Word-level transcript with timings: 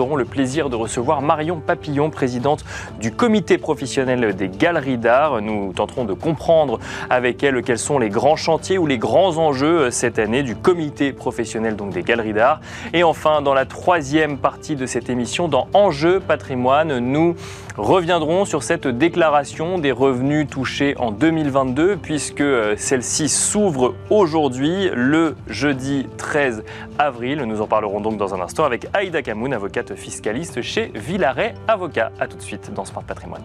aurons 0.00 0.16
le 0.16 0.24
plaisir 0.24 0.70
de 0.70 0.76
recevoir 0.76 1.22
Marion 1.22 1.60
Papillon, 1.60 2.10
présidente 2.10 2.64
du 3.00 3.12
comité 3.12 3.58
professionnel 3.58 4.34
des 4.34 4.48
galeries 4.48 4.98
d'art. 4.98 5.40
Nous 5.40 5.72
tenterons 5.72 6.04
de 6.04 6.14
comprendre 6.14 6.80
avec 7.08 7.42
elle 7.44 7.62
quels 7.62 7.78
sont 7.78 7.98
les 7.98 8.08
grands 8.08 8.36
chantiers 8.36 8.78
ou 8.78 8.86
les 8.86 8.98
grands 8.98 9.36
enjeux 9.36 9.82
euh, 9.82 9.90
cette 9.90 10.18
année 10.18 10.42
du 10.42 10.56
comité 10.56 11.12
professionnel 11.12 11.76
donc 11.76 11.90
des 11.92 12.02
galeries 12.02 12.32
d'art. 12.32 12.60
Et 12.92 13.04
enfin, 13.04 13.42
dans 13.42 13.54
la 13.54 13.66
troisième 13.66 14.38
partie 14.38 14.76
de 14.76 14.86
cette 14.86 15.10
émission, 15.10 15.48
dans 15.48 15.68
Enjeux 15.74 16.20
patrimoine, 16.20 16.98
nous 16.98 17.36
reviendrons 17.76 18.44
sur 18.44 18.62
cette 18.62 18.86
déclaration 18.86 19.78
des 19.78 19.92
revenus 19.92 20.48
touchés 20.48 20.94
en 20.98 21.10
2022 21.10 21.96
puisque 21.96 22.40
euh, 22.40 22.74
celle-ci 22.76 23.28
s'ouvre 23.28 23.94
aujourd'hui 24.10 24.90
le 24.94 25.36
jeudi 25.46 26.06
13 26.16 26.64
avril. 26.98 27.42
Nous 27.44 27.60
en 27.60 27.66
parlerons 27.66 28.00
donc 28.00 28.16
dans 28.16 28.34
un 28.34 28.40
instant 28.40 28.64
avec 28.64 28.86
Aïda 28.92 29.22
Kamoun, 29.22 29.52
avocate 29.52 29.89
fiscaliste 29.94 30.62
chez 30.62 30.90
Villaret 30.94 31.54
Avocat. 31.68 32.12
A 32.18 32.26
tout 32.26 32.36
de 32.36 32.42
suite 32.42 32.72
dans 32.72 32.84
Smart 32.84 33.04
Patrimoine. 33.04 33.44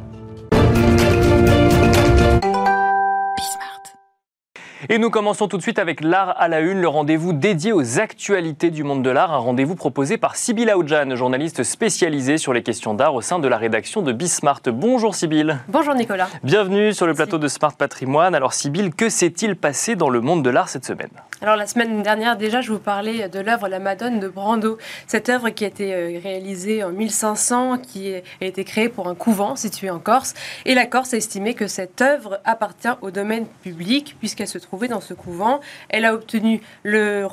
Et 4.87 4.99
nous 4.99 5.09
commençons 5.09 5.47
tout 5.47 5.57
de 5.57 5.63
suite 5.63 5.79
avec 5.79 6.01
l'art 6.01 6.35
à 6.37 6.47
la 6.47 6.59
une, 6.59 6.79
le 6.79 6.87
rendez-vous 6.87 7.33
dédié 7.33 7.71
aux 7.71 7.99
actualités 7.99 8.69
du 8.69 8.83
monde 8.83 9.01
de 9.01 9.09
l'art, 9.09 9.33
un 9.33 9.37
rendez-vous 9.37 9.73
proposé 9.73 10.17
par 10.17 10.35
Sybille 10.35 10.69
Aoudjan, 10.69 11.15
journaliste 11.15 11.63
spécialisée 11.63 12.37
sur 12.37 12.53
les 12.53 12.61
questions 12.61 12.93
d'art 12.93 13.15
au 13.15 13.21
sein 13.21 13.39
de 13.39 13.47
la 13.47 13.57
rédaction 13.57 14.03
de 14.03 14.11
Bismart. 14.11 14.61
Bonjour 14.67 15.15
Sybille. 15.15 15.57
Bonjour 15.69 15.95
Nicolas. 15.95 16.27
Bienvenue 16.43 16.93
sur 16.93 17.07
le 17.07 17.15
plateau 17.15 17.39
de 17.39 17.47
Smart 17.47 17.73
Patrimoine. 17.73 18.35
Alors 18.35 18.53
Sybille, 18.53 18.91
que 18.91 19.09
s'est-il 19.09 19.55
passé 19.55 19.95
dans 19.95 20.09
le 20.09 20.21
monde 20.21 20.43
de 20.43 20.51
l'art 20.51 20.69
cette 20.69 20.85
semaine? 20.85 21.09
Alors 21.41 21.57
la 21.57 21.67
semaine 21.67 22.01
dernière 22.01 22.37
déjà, 22.37 22.61
je 22.61 22.71
vous 22.71 22.79
parlais 22.79 23.27
de 23.27 23.39
l'œuvre 23.39 23.67
La 23.67 23.79
Madone 23.79 24.19
de 24.19 24.27
Brando. 24.29 24.77
Cette 25.05 25.27
œuvre 25.27 25.49
qui 25.49 25.65
a 25.65 25.67
été 25.67 25.93
euh, 25.93 26.19
réalisée 26.23 26.81
en 26.83 26.91
1500, 26.91 27.79
qui 27.79 28.13
a 28.15 28.21
été 28.45 28.63
créée 28.63 28.87
pour 28.87 29.09
un 29.09 29.15
couvent 29.15 29.57
situé 29.57 29.89
en 29.89 29.99
Corse. 29.99 30.33
Et 30.65 30.73
la 30.75 30.85
Corse 30.85 31.13
a 31.13 31.17
estimé 31.17 31.53
que 31.53 31.67
cette 31.67 32.01
œuvre 32.01 32.39
appartient 32.45 32.87
au 33.01 33.11
domaine 33.11 33.45
public 33.63 34.15
puisqu'elle 34.19 34.47
se 34.47 34.57
trouvait 34.57 34.87
dans 34.87 35.01
ce 35.01 35.13
couvent. 35.13 35.59
Elle 35.89 36.05
a 36.05 36.13
obtenu 36.13 36.61
le, 36.83 37.27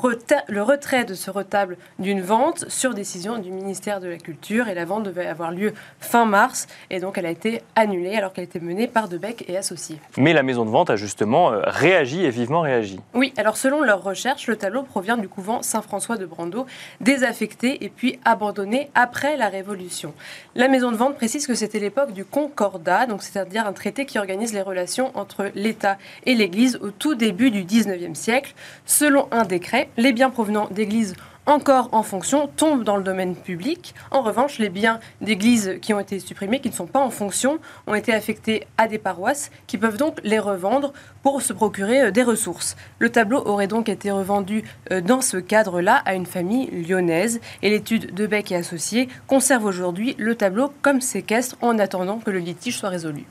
le 0.48 0.62
retrait 0.62 1.04
de 1.04 1.14
ce 1.14 1.30
retable 1.30 1.76
d'une 2.00 2.22
vente 2.22 2.68
sur 2.68 2.94
décision 2.94 3.38
du 3.38 3.52
ministère 3.52 4.00
de 4.00 4.08
la 4.08 4.18
Culture 4.18 4.68
et 4.68 4.74
la 4.74 4.84
vente 4.84 5.04
devait 5.04 5.26
avoir 5.26 5.52
lieu 5.52 5.74
fin 6.00 6.24
mars 6.24 6.66
et 6.90 6.98
donc 6.98 7.18
elle 7.18 7.26
a 7.26 7.30
été 7.30 7.62
annulée 7.76 8.16
alors 8.16 8.32
qu'elle 8.32 8.44
était 8.44 8.60
menée 8.60 8.88
par 8.88 9.08
Debec 9.08 9.44
et 9.48 9.56
associés. 9.56 9.98
Mais 10.16 10.32
la 10.32 10.42
maison 10.42 10.64
de 10.64 10.70
vente 10.70 10.90
a 10.90 10.96
justement 10.96 11.52
euh, 11.52 11.60
réagi 11.66 12.24
et 12.24 12.30
vivement 12.30 12.62
réagi. 12.62 12.98
Oui, 13.14 13.32
alors 13.36 13.56
selon 13.56 13.82
leur 13.82 14.01
recherche, 14.02 14.46
le 14.46 14.56
tableau 14.56 14.82
provient 14.82 15.16
du 15.16 15.28
couvent 15.28 15.62
Saint-François 15.62 16.16
de 16.16 16.26
Brando, 16.26 16.66
désaffecté 17.00 17.84
et 17.84 17.88
puis 17.88 18.18
abandonné 18.24 18.90
après 18.94 19.36
la 19.36 19.48
Révolution. 19.48 20.14
La 20.54 20.68
maison 20.68 20.92
de 20.92 20.96
vente 20.96 21.16
précise 21.16 21.46
que 21.46 21.54
c'était 21.54 21.78
l'époque 21.78 22.12
du 22.12 22.24
Concordat, 22.24 23.06
donc 23.06 23.22
c'est-à-dire 23.22 23.66
un 23.66 23.72
traité 23.72 24.06
qui 24.06 24.18
organise 24.18 24.52
les 24.52 24.62
relations 24.62 25.10
entre 25.14 25.50
l'État 25.54 25.98
et 26.26 26.34
l'Église 26.34 26.76
au 26.82 26.90
tout 26.90 27.14
début 27.14 27.50
du 27.50 27.64
19e 27.64 28.14
siècle. 28.14 28.54
Selon 28.86 29.28
un 29.30 29.44
décret, 29.44 29.88
les 29.96 30.12
biens 30.12 30.30
provenant 30.30 30.68
d'églises 30.70 31.14
encore 31.46 31.88
en 31.92 32.02
fonction 32.02 32.46
tombent 32.46 32.84
dans 32.84 32.96
le 32.96 33.02
domaine 33.02 33.34
public. 33.34 33.94
En 34.10 34.22
revanche, 34.22 34.58
les 34.58 34.68
biens 34.68 35.00
d'églises 35.20 35.78
qui 35.80 35.92
ont 35.92 36.00
été 36.00 36.18
supprimés, 36.18 36.60
qui 36.60 36.70
ne 36.70 36.74
sont 36.74 36.86
pas 36.86 37.00
en 37.00 37.10
fonction, 37.10 37.58
ont 37.86 37.94
été 37.94 38.12
affectés 38.12 38.66
à 38.78 38.88
des 38.88 38.98
paroisses 38.98 39.50
qui 39.66 39.78
peuvent 39.78 39.96
donc 39.96 40.18
les 40.22 40.38
revendre 40.38 40.92
pour 41.22 41.42
se 41.42 41.52
procurer 41.52 42.02
euh, 42.02 42.10
des 42.10 42.22
ressources. 42.22 42.76
Le 42.98 43.10
tableau 43.10 43.42
aurait 43.46 43.66
donc 43.66 43.88
été 43.88 44.10
revendu 44.10 44.64
euh, 44.90 45.00
dans 45.00 45.20
ce 45.20 45.36
cadre-là 45.36 46.02
à 46.04 46.14
une 46.14 46.26
famille 46.26 46.70
lyonnaise 46.70 47.40
et 47.62 47.70
l'étude 47.70 48.14
de 48.14 48.26
Beck 48.26 48.52
et 48.52 48.56
Associés 48.56 49.08
conserve 49.26 49.64
aujourd'hui 49.64 50.14
le 50.18 50.34
tableau 50.34 50.72
comme 50.82 51.00
séquestre 51.00 51.56
en 51.60 51.78
attendant 51.78 52.18
que 52.18 52.30
le 52.30 52.38
litige 52.38 52.78
soit 52.78 52.88
résolu. 52.88 53.24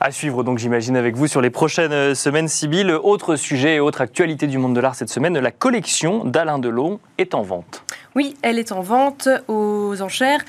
À 0.00 0.12
suivre 0.12 0.44
donc 0.44 0.58
j'imagine 0.58 0.96
avec 0.96 1.16
vous 1.16 1.26
sur 1.26 1.40
les 1.40 1.50
prochaines 1.50 1.92
euh, 1.92 2.14
semaines, 2.14 2.46
Sibylle. 2.46 2.92
Autre 2.92 3.34
sujet 3.34 3.74
et 3.74 3.80
autre 3.80 4.00
actualité 4.00 4.46
du 4.46 4.56
monde 4.56 4.72
de 4.72 4.80
l'art 4.80 4.94
cette 4.94 5.08
semaine, 5.08 5.36
la 5.36 5.50
collection 5.50 6.24
d'Alain 6.24 6.60
Delon 6.60 7.00
est 7.18 7.34
en 7.34 7.42
vente. 7.42 7.82
Oui, 8.14 8.36
elle 8.42 8.60
est 8.60 8.70
en 8.70 8.80
vente 8.80 9.28
aux 9.48 10.00
enchères 10.00 10.44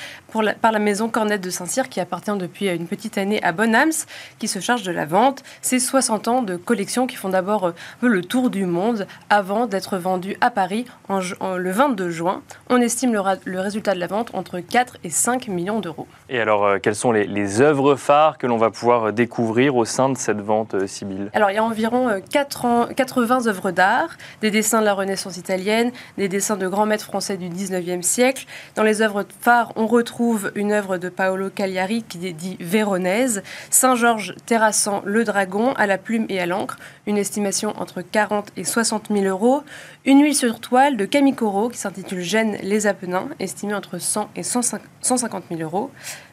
par 0.62 0.72
la 0.72 0.80
maison 0.80 1.10
Cornette 1.10 1.42
de 1.42 1.50
Saint-Cyr 1.50 1.90
qui 1.90 2.00
appartient 2.00 2.36
depuis 2.38 2.68
une 2.68 2.88
petite 2.88 3.18
année 3.18 3.42
à 3.44 3.52
Bonhams, 3.52 3.92
qui 4.38 4.48
se 4.48 4.60
charge 4.60 4.84
de 4.84 4.92
la 4.92 5.06
vente. 5.06 5.44
C'est 5.62 5.80
60 5.80 6.28
ans 6.28 6.42
de 6.42 6.56
collection 6.56 7.08
qui 7.08 7.16
font 7.16 7.30
d'abord 7.30 7.68
euh, 7.68 7.74
le 8.02 8.22
tour 8.22 8.50
du 8.50 8.66
monde 8.66 9.08
avant 9.30 9.66
d'être 9.66 9.98
vendus 9.98 10.38
à 10.42 10.52
Paris 10.52 10.86
en, 11.08 11.20
le 11.58 11.72
22 11.72 12.10
juin. 12.10 12.42
On 12.70 12.80
estime 12.82 13.14
le, 13.14 13.60
résultat 13.60 13.94
de 13.94 14.00
la 14.00 14.08
vente 14.08 14.30
entre 14.34 14.60
4 14.60 14.98
et 15.04 15.10
5 15.10 15.48
millions 15.48 15.80
d'euros. 15.80 16.08
Et 16.30 16.40
alors, 16.40 16.66
euh, 16.66 16.78
quelles 16.82 16.96
sont 16.96 17.12
les, 17.12 17.62
œuvres 17.62 17.96
phares 17.96 18.38
que 18.38 18.46
l'on 18.46 18.58
va 18.58 18.70
pouvoir 18.70 19.06
euh, 19.06 19.12
découvrir 19.12 19.76
au 19.76 19.86
sein 19.86 20.10
de 20.10 20.18
cette 20.18 20.42
vente, 20.42 20.88
Sibylle? 20.88 21.32
Alors, 21.34 21.50
il 21.52 21.56
y 21.56 21.58
a 21.58 21.64
environ 21.64 22.22
80 22.30 23.48
œuvres 23.48 23.72
d'art, 23.72 24.10
des 24.42 24.52
dessins 24.52 24.82
de 24.82 24.86
la 24.86 24.94
Renaissance 24.94 25.38
italienne, 25.38 25.92
des 26.18 26.28
dessins 26.28 26.58
de 26.58 26.68
grands 26.68 26.86
maîtres 26.86 27.06
français 27.06 27.38
du 27.38 27.50
19e 27.50 28.02
siècle. 28.04 28.46
Dans 28.76 28.84
les 28.84 29.02
œuvres 29.02 29.26
phares, 29.42 29.74
on 29.76 29.88
retrouve 29.88 30.19
une 30.56 30.72
œuvre 30.72 30.98
de 30.98 31.10
Paolo 31.10 31.50
Cagliari 31.50 32.04
qui 32.04 32.26
est 32.28 32.34
dit 32.34 32.58
Véronèse, 32.60 33.42
Saint-Georges 33.70 34.36
terrassant 34.46 35.02
le 35.06 35.24
dragon 35.24 35.74
à 35.74 35.88
la 35.88 35.98
plume 35.98 36.26
et 36.30 36.40
à 36.40 36.46
l'encre, 36.46 36.78
une 37.08 37.18
estimation 37.18 37.74
entre 37.78 38.02
40 38.02 38.52
et 38.58 38.64
60 38.64 39.08
000 39.12 39.26
euros. 39.26 39.64
Une 40.06 40.22
huile 40.22 40.36
sur 40.36 40.60
toile 40.60 40.98
de 40.98 41.06
Camille 41.06 41.36
Corot 41.36 41.70
qui 41.70 41.78
s'intitule 41.78 42.22
Gênes 42.22 42.58
les 42.64 42.88
Apennins, 42.88 43.30
estimée 43.40 43.74
entre 43.74 43.98
100 43.98 44.30
et 44.36 44.44
150 44.44 45.44
000 45.50 45.62
euros. 45.62 45.92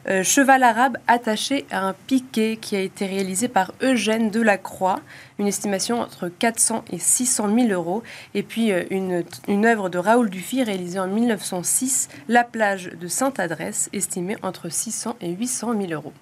Euh, 0.09 0.23
cheval 0.23 0.63
arabe 0.63 0.97
attaché 1.07 1.65
à 1.71 1.85
un 1.85 1.93
piquet 1.93 2.57
qui 2.59 2.75
a 2.75 2.79
été 2.79 3.05
réalisé 3.05 3.47
par 3.47 3.73
Eugène 3.81 4.29
Delacroix, 4.29 4.99
une 5.39 5.47
estimation 5.47 6.01
entre 6.01 6.29
400 6.29 6.85
et 6.91 6.99
600 6.99 7.53
000 7.53 7.69
euros. 7.69 8.03
Et 8.33 8.43
puis 8.43 8.71
euh, 8.71 8.83
une, 8.89 9.65
œuvre 9.65 9.89
de 9.89 9.97
Raoul 9.97 10.29
Dufy 10.29 10.63
réalisée 10.63 10.99
en 10.99 11.07
1906, 11.07 12.09
La 12.27 12.43
plage 12.43 12.91
de 12.99 13.07
Sainte-Adresse, 13.07 13.89
estimée 13.93 14.37
entre 14.41 14.69
600 14.69 15.17
et 15.21 15.31
800 15.31 15.73
000 15.79 15.91
euros. 15.91 16.13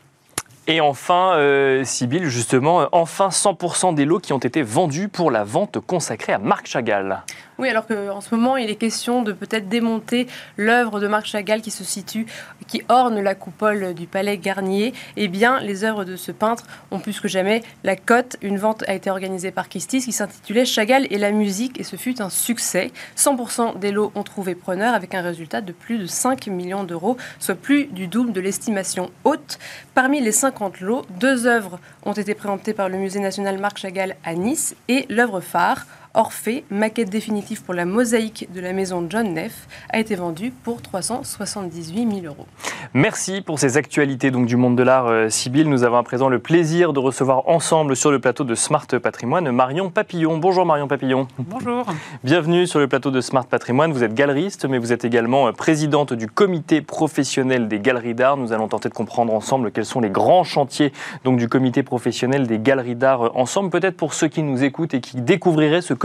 Et 0.68 0.82
enfin, 0.82 1.34
euh, 1.36 1.84
justement, 2.24 2.88
enfin 2.92 3.30
100% 3.30 3.94
des 3.94 4.06
lots 4.06 4.20
qui 4.20 4.34
ont 4.34 4.40
été 4.40 4.64
vendus 4.64 5.10
pour 5.10 5.30
la 5.30 5.44
vente 5.44 5.80
consacrée 5.80 6.34
à 6.34 6.40
Marc 6.40 6.66
Chagall. 6.66 7.22
Oui, 7.58 7.70
alors 7.70 7.88
qu'en 7.88 8.20
ce 8.20 8.36
moment, 8.36 8.58
il 8.58 8.70
est 8.70 8.76
question 8.76 9.22
de 9.22 9.32
peut-être 9.32 9.70
démonter 9.70 10.28
l'œuvre 10.58 11.00
de 11.00 11.08
Marc 11.08 11.26
Chagall 11.26 11.62
qui 11.62 11.72
se 11.72 11.86
situe, 11.86 12.26
qui 12.68 12.82
orne 12.90 13.22
la 13.22 13.34
coupole 13.34 13.94
du 13.94 14.08
Palais 14.08 14.38
Garnier. 14.38 14.94
Eh 15.16 15.30
bien, 15.30 15.62
les 15.62 15.86
œuvres 15.86 16.04
de 16.04 16.18
ce 16.18 16.34
peintre 16.34 16.66
ont 16.92 17.00
plus 17.00 17.22
que 17.22 17.30
jamais 17.30 17.64
la 17.86 17.96
cote. 17.96 18.36
Une 18.42 18.58
vente 18.58 18.84
a 18.90 18.94
été 18.94 19.10
organisée 19.10 19.52
par 19.52 19.70
Christie's 19.70 20.04
qui 20.04 20.12
s'intitulait 20.12 20.66
Chagall 20.66 21.08
et 21.10 21.18
la 21.18 21.32
musique 21.32 21.80
et 21.80 21.84
ce 21.84 21.96
fut 21.96 22.22
un 22.22 22.30
succès. 22.30 22.92
100% 23.16 23.80
des 23.80 23.92
lots 23.92 24.12
ont 24.16 24.24
trouvé 24.24 24.54
preneur 24.54 24.94
avec 24.94 25.16
un 25.16 25.22
résultat 25.22 25.62
de 25.62 25.72
plus 25.72 25.98
de 25.98 26.08
5 26.08 26.48
millions 26.48 26.84
d'euros, 26.84 27.16
soit 27.40 27.56
plus 27.56 27.86
du 27.86 28.08
double 28.08 28.34
de 28.34 28.42
l'estimation 28.42 29.12
haute. 29.24 29.60
Parmi 29.94 30.20
les 30.20 30.34
50 30.56 30.80
lots, 30.80 31.02
deux 31.20 31.48
œuvres 31.48 31.80
ont 32.06 32.14
été 32.14 32.34
présentées 32.34 32.74
par 32.74 32.88
le 32.88 32.98
Musée 32.98 33.20
national 33.20 33.58
Marc 33.60 33.78
Chagall 33.78 34.16
à 34.24 34.36
Nice 34.36 34.74
et 34.88 35.06
l'œuvre 35.10 35.42
phare 35.42 35.86
Orphée, 36.18 36.64
maquette 36.70 37.10
définitive 37.10 37.62
pour 37.64 37.74
la 37.74 37.84
mosaïque 37.84 38.48
de 38.54 38.62
la 38.62 38.72
maison 38.72 39.06
John 39.10 39.34
Neff, 39.34 39.68
a 39.90 40.00
été 40.00 40.16
vendue 40.16 40.54
pour 40.64 40.82
378 40.82 42.22
000 42.22 42.26
euros. 42.26 42.46
Merci 42.94 43.42
pour 43.42 43.60
ces 43.60 43.76
actualités 43.76 44.32
donc, 44.32 44.46
du 44.46 44.56
monde 44.56 44.78
de 44.78 44.84
l'art, 44.84 45.08
euh, 45.08 45.28
Sibylle. 45.28 45.68
Nous 45.68 45.84
avons 45.84 45.98
à 45.98 46.04
présent 46.04 46.30
le 46.30 46.40
plaisir 46.40 46.94
de 46.94 47.00
recevoir 47.00 47.50
ensemble 47.50 47.98
sur 47.98 48.12
le 48.12 48.20
plateau 48.20 48.46
de 48.46 48.56
Smart 48.56 48.88
Patrimoine 48.88 49.52
Marion 49.52 49.90
Papillon. 49.90 50.38
Bonjour 50.38 50.66
Marion 50.66 50.88
Papillon. 50.88 51.28
Bonjour. 51.38 51.86
Bienvenue 52.24 52.66
sur 52.66 52.80
le 52.80 52.88
plateau 52.88 53.12
de 53.12 53.20
Smart 53.20 53.46
Patrimoine. 53.46 53.92
Vous 53.92 54.06
êtes 54.06 54.14
galeriste, 54.14 54.64
mais 54.70 54.78
vous 54.78 54.94
êtes 54.94 55.04
également 55.04 55.50
euh, 55.50 55.52
présidente 55.52 56.14
du 56.14 56.28
comité 56.28 56.82
professionnel 56.82 57.68
des 57.68 57.82
galeries 57.82 58.16
d'art. 58.16 58.38
Nous 58.38 58.54
allons 58.54 58.70
tenter 58.70 58.88
de 58.88 58.94
comprendre 58.94 59.34
ensemble 59.34 59.70
quels 59.70 59.84
sont 59.84 60.00
les 60.00 60.10
grands 60.10 60.46
chantiers 60.46 60.94
donc, 61.26 61.38
du 61.38 61.50
comité 61.50 61.84
professionnel 61.84 62.48
des 62.48 62.60
galeries 62.60 62.96
d'art 62.96 63.26
euh, 63.26 63.32
ensemble. 63.36 63.70
Peut-être 63.70 63.98
pour 63.98 64.14
ceux 64.14 64.30
qui 64.30 64.44
nous 64.44 64.64
écoutent 64.64 64.94
et 64.94 65.02
qui 65.02 65.20
découvriraient 65.20 65.82
ce 65.82 65.94
comité, 65.94 66.05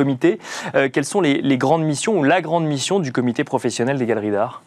quelles 0.93 1.05
sont 1.05 1.21
les, 1.21 1.41
les 1.41 1.59
grandes 1.59 1.85
missions 1.85 2.19
ou 2.19 2.23
la 2.23 2.41
grande 2.41 2.67
mission 2.67 3.01
du 3.01 3.13
comité 3.13 3.45
professionnel 3.45 3.99
des 3.99 4.07
galeries 4.07 4.31
d'art? 4.31 4.63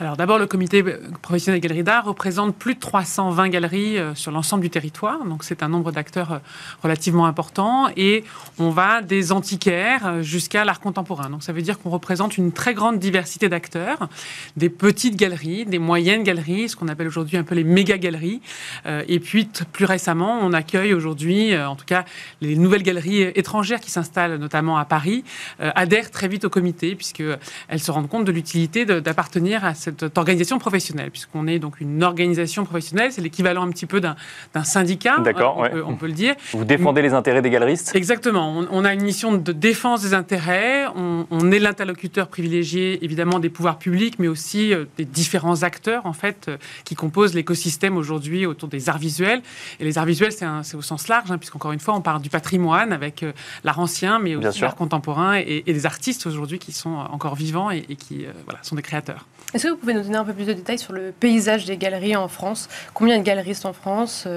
Alors 0.00 0.16
d'abord, 0.16 0.38
le 0.38 0.46
comité 0.46 0.82
professionnel 1.20 1.60
des 1.60 1.68
galeries 1.68 1.84
d'art 1.84 2.06
représente 2.06 2.56
plus 2.56 2.74
de 2.74 2.80
320 2.80 3.50
galeries 3.50 3.98
sur 4.14 4.32
l'ensemble 4.32 4.62
du 4.62 4.70
territoire, 4.70 5.22
donc 5.26 5.44
c'est 5.44 5.62
un 5.62 5.68
nombre 5.68 5.92
d'acteurs 5.92 6.40
relativement 6.82 7.26
important, 7.26 7.90
et 7.98 8.24
on 8.58 8.70
va 8.70 9.02
des 9.02 9.30
antiquaires 9.30 10.22
jusqu'à 10.22 10.64
l'art 10.64 10.80
contemporain. 10.80 11.28
Donc 11.28 11.42
ça 11.42 11.52
veut 11.52 11.60
dire 11.60 11.78
qu'on 11.78 11.90
représente 11.90 12.38
une 12.38 12.50
très 12.50 12.72
grande 12.72 12.98
diversité 12.98 13.50
d'acteurs, 13.50 14.08
des 14.56 14.70
petites 14.70 15.16
galeries, 15.16 15.66
des 15.66 15.78
moyennes 15.78 16.22
galeries, 16.22 16.70
ce 16.70 16.76
qu'on 16.76 16.88
appelle 16.88 17.08
aujourd'hui 17.08 17.36
un 17.36 17.44
peu 17.44 17.54
les 17.54 17.64
méga 17.64 17.98
galeries, 17.98 18.40
et 18.86 19.20
puis 19.20 19.50
plus 19.70 19.84
récemment, 19.84 20.38
on 20.40 20.54
accueille 20.54 20.94
aujourd'hui, 20.94 21.54
en 21.58 21.76
tout 21.76 21.84
cas, 21.84 22.06
les 22.40 22.56
nouvelles 22.56 22.84
galeries 22.84 23.20
étrangères 23.20 23.80
qui 23.80 23.90
s'installent 23.90 24.36
notamment 24.36 24.78
à 24.78 24.86
Paris, 24.86 25.24
adhèrent 25.58 26.10
très 26.10 26.26
vite 26.26 26.46
au 26.46 26.50
comité, 26.50 26.96
puisqu'elles 26.96 27.38
se 27.76 27.90
rendent 27.90 28.08
compte 28.08 28.24
de 28.24 28.32
l'utilité 28.32 28.86
d'appartenir 28.86 29.62
à 29.62 29.74
cette 29.74 29.89
organisation 30.16 30.58
professionnelle, 30.58 31.10
puisqu'on 31.10 31.46
est 31.46 31.58
donc 31.58 31.80
une 31.80 32.02
organisation 32.02 32.64
professionnelle, 32.64 33.12
c'est 33.12 33.20
l'équivalent 33.20 33.62
un 33.62 33.70
petit 33.70 33.86
peu 33.86 34.00
d'un 34.00 34.16
syndicat, 34.64 35.18
D'accord, 35.18 35.58
on, 35.58 35.92
on, 35.92 35.96
peut 35.96 36.06
le 36.06 36.12
dire. 36.12 36.34
Vous 36.52 36.64
défendez 36.64 37.02
les 37.02 37.14
intérêts 37.14 37.42
des 37.42 37.50
galeristes? 37.50 37.94
Exactement, 37.94 38.64
on, 38.70 38.84
a 38.84 38.92
une 38.92 39.02
mission 39.02 39.32
de 39.32 39.52
défense 39.52 40.02
des 40.02 40.14
intérêts, 40.14 40.86
on, 40.94 41.50
est 41.50 41.58
l'interlocuteur 41.58 42.28
privilégié 42.28 43.04
évidemment 43.04 43.38
des 43.38 43.50
pouvoirs 43.50 43.78
publics, 43.78 44.18
mais 44.18 44.28
aussi 44.28 44.72
euh, 44.72 44.84
des 44.96 45.04
différents 45.04 45.62
acteurs 45.62 46.06
en 46.06 46.12
fait 46.12 46.46
euh, 46.48 46.56
qui 46.84 46.94
composent 46.94 47.34
l'écosystème 47.34 47.96
aujourd'hui 47.96 48.46
autour 48.46 48.68
des 48.68 48.88
arts 48.88 48.98
visuels. 48.98 49.42
Et 49.80 49.84
les 49.84 49.98
arts 49.98 50.04
visuels, 50.04 50.32
c'est 50.32 50.76
au 50.76 50.82
sens 50.82 51.08
large, 51.08 51.30
hein, 51.30 51.38
puisqu'encore 51.38 51.72
une 51.72 51.80
fois, 51.80 51.94
on 51.94 52.00
parle 52.00 52.22
du 52.22 52.30
patrimoine 52.30 52.92
avec 52.92 53.22
euh, 53.22 53.32
l'art 53.64 53.80
ancien, 53.80 54.18
mais 54.18 54.36
aussi 54.36 54.60
l'art 54.60 54.76
contemporain 54.76 55.38
et, 55.38 55.64
et, 55.66 55.72
des 55.72 55.86
artistes 55.86 56.26
aujourd'hui 56.26 56.58
qui 56.58 56.72
sont 56.72 56.90
encore 56.90 57.34
vivants 57.34 57.70
et, 57.70 57.82
qui 57.96 58.26
voilà, 58.44 58.60
sont 58.62 58.76
des 58.76 58.82
créateurs. 58.82 59.26
Est-ce 59.52 59.64
que 59.64 59.70
vous 59.70 59.76
pouvez 59.76 59.94
nous 59.94 60.02
donner 60.02 60.16
un 60.16 60.24
peu 60.24 60.32
plus 60.32 60.46
de 60.46 60.52
détails 60.52 60.78
sur 60.78 60.92
le 60.92 61.10
paysage 61.10 61.64
des 61.64 61.76
galeries 61.76 62.14
en 62.14 62.28
France? 62.28 62.68
Combien 62.94 63.18
de 63.18 63.24
galeristes 63.24 63.66
en 63.66 63.72
France? 63.72 64.28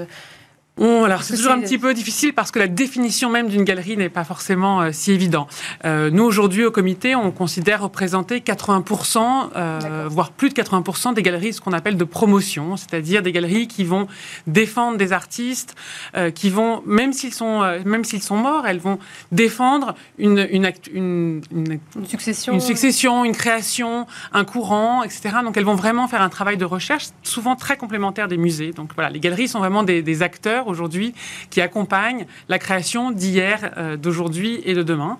Alors 0.82 1.22
c'est 1.22 1.36
toujours 1.36 1.52
un 1.52 1.60
petit 1.60 1.78
peu 1.78 1.94
difficile 1.94 2.32
parce 2.34 2.50
que 2.50 2.58
la 2.58 2.66
définition 2.66 3.30
même 3.30 3.48
d'une 3.48 3.64
galerie 3.64 3.96
n'est 3.96 4.08
pas 4.08 4.24
forcément 4.24 4.82
euh, 4.82 4.90
si 4.92 5.12
évident. 5.12 5.46
Euh, 5.84 6.10
nous 6.10 6.24
aujourd'hui 6.24 6.64
au 6.64 6.70
comité, 6.70 7.14
on 7.14 7.30
considère 7.30 7.82
représenter 7.82 8.40
80%, 8.40 9.50
euh, 9.56 10.08
voire 10.10 10.32
plus 10.32 10.48
de 10.48 10.54
80% 10.54 11.14
des 11.14 11.22
galeries 11.22 11.52
ce 11.52 11.60
qu'on 11.60 11.72
appelle 11.72 11.96
de 11.96 12.04
promotion, 12.04 12.76
c'est-à-dire 12.76 13.22
des 13.22 13.32
galeries 13.32 13.68
qui 13.68 13.84
vont 13.84 14.08
défendre 14.46 14.98
des 14.98 15.12
artistes, 15.12 15.76
euh, 16.16 16.30
qui 16.30 16.50
vont 16.50 16.82
même 16.86 17.12
s'ils 17.12 17.34
sont 17.34 17.62
euh, 17.62 17.80
même 17.84 18.04
s'ils 18.04 18.22
sont 18.22 18.36
morts, 18.36 18.66
elles 18.66 18.80
vont 18.80 18.98
défendre 19.30 19.94
une 20.18 20.34
une, 20.50 20.72
une, 20.92 21.40
une, 21.52 21.78
une, 21.96 22.06
succession, 22.06 22.54
une 22.54 22.60
succession, 22.60 23.24
une 23.24 23.36
création, 23.36 24.06
un 24.32 24.44
courant, 24.44 25.02
etc. 25.04 25.36
Donc 25.44 25.56
elles 25.56 25.64
vont 25.64 25.76
vraiment 25.76 26.08
faire 26.08 26.22
un 26.22 26.28
travail 26.28 26.56
de 26.56 26.64
recherche, 26.64 27.08
souvent 27.22 27.54
très 27.54 27.76
complémentaire 27.76 28.26
des 28.26 28.36
musées. 28.36 28.72
Donc 28.72 28.90
voilà, 28.94 29.10
les 29.10 29.20
galeries 29.20 29.48
sont 29.48 29.60
vraiment 29.60 29.84
des, 29.84 30.02
des 30.02 30.22
acteurs 30.22 30.63
aujourd'hui 30.66 31.14
qui 31.50 31.60
accompagnent 31.60 32.26
la 32.48 32.58
création 32.58 33.10
d'hier, 33.10 33.72
euh, 33.76 33.96
d'aujourd'hui 33.96 34.60
et 34.64 34.74
de 34.74 34.82
demain. 34.82 35.18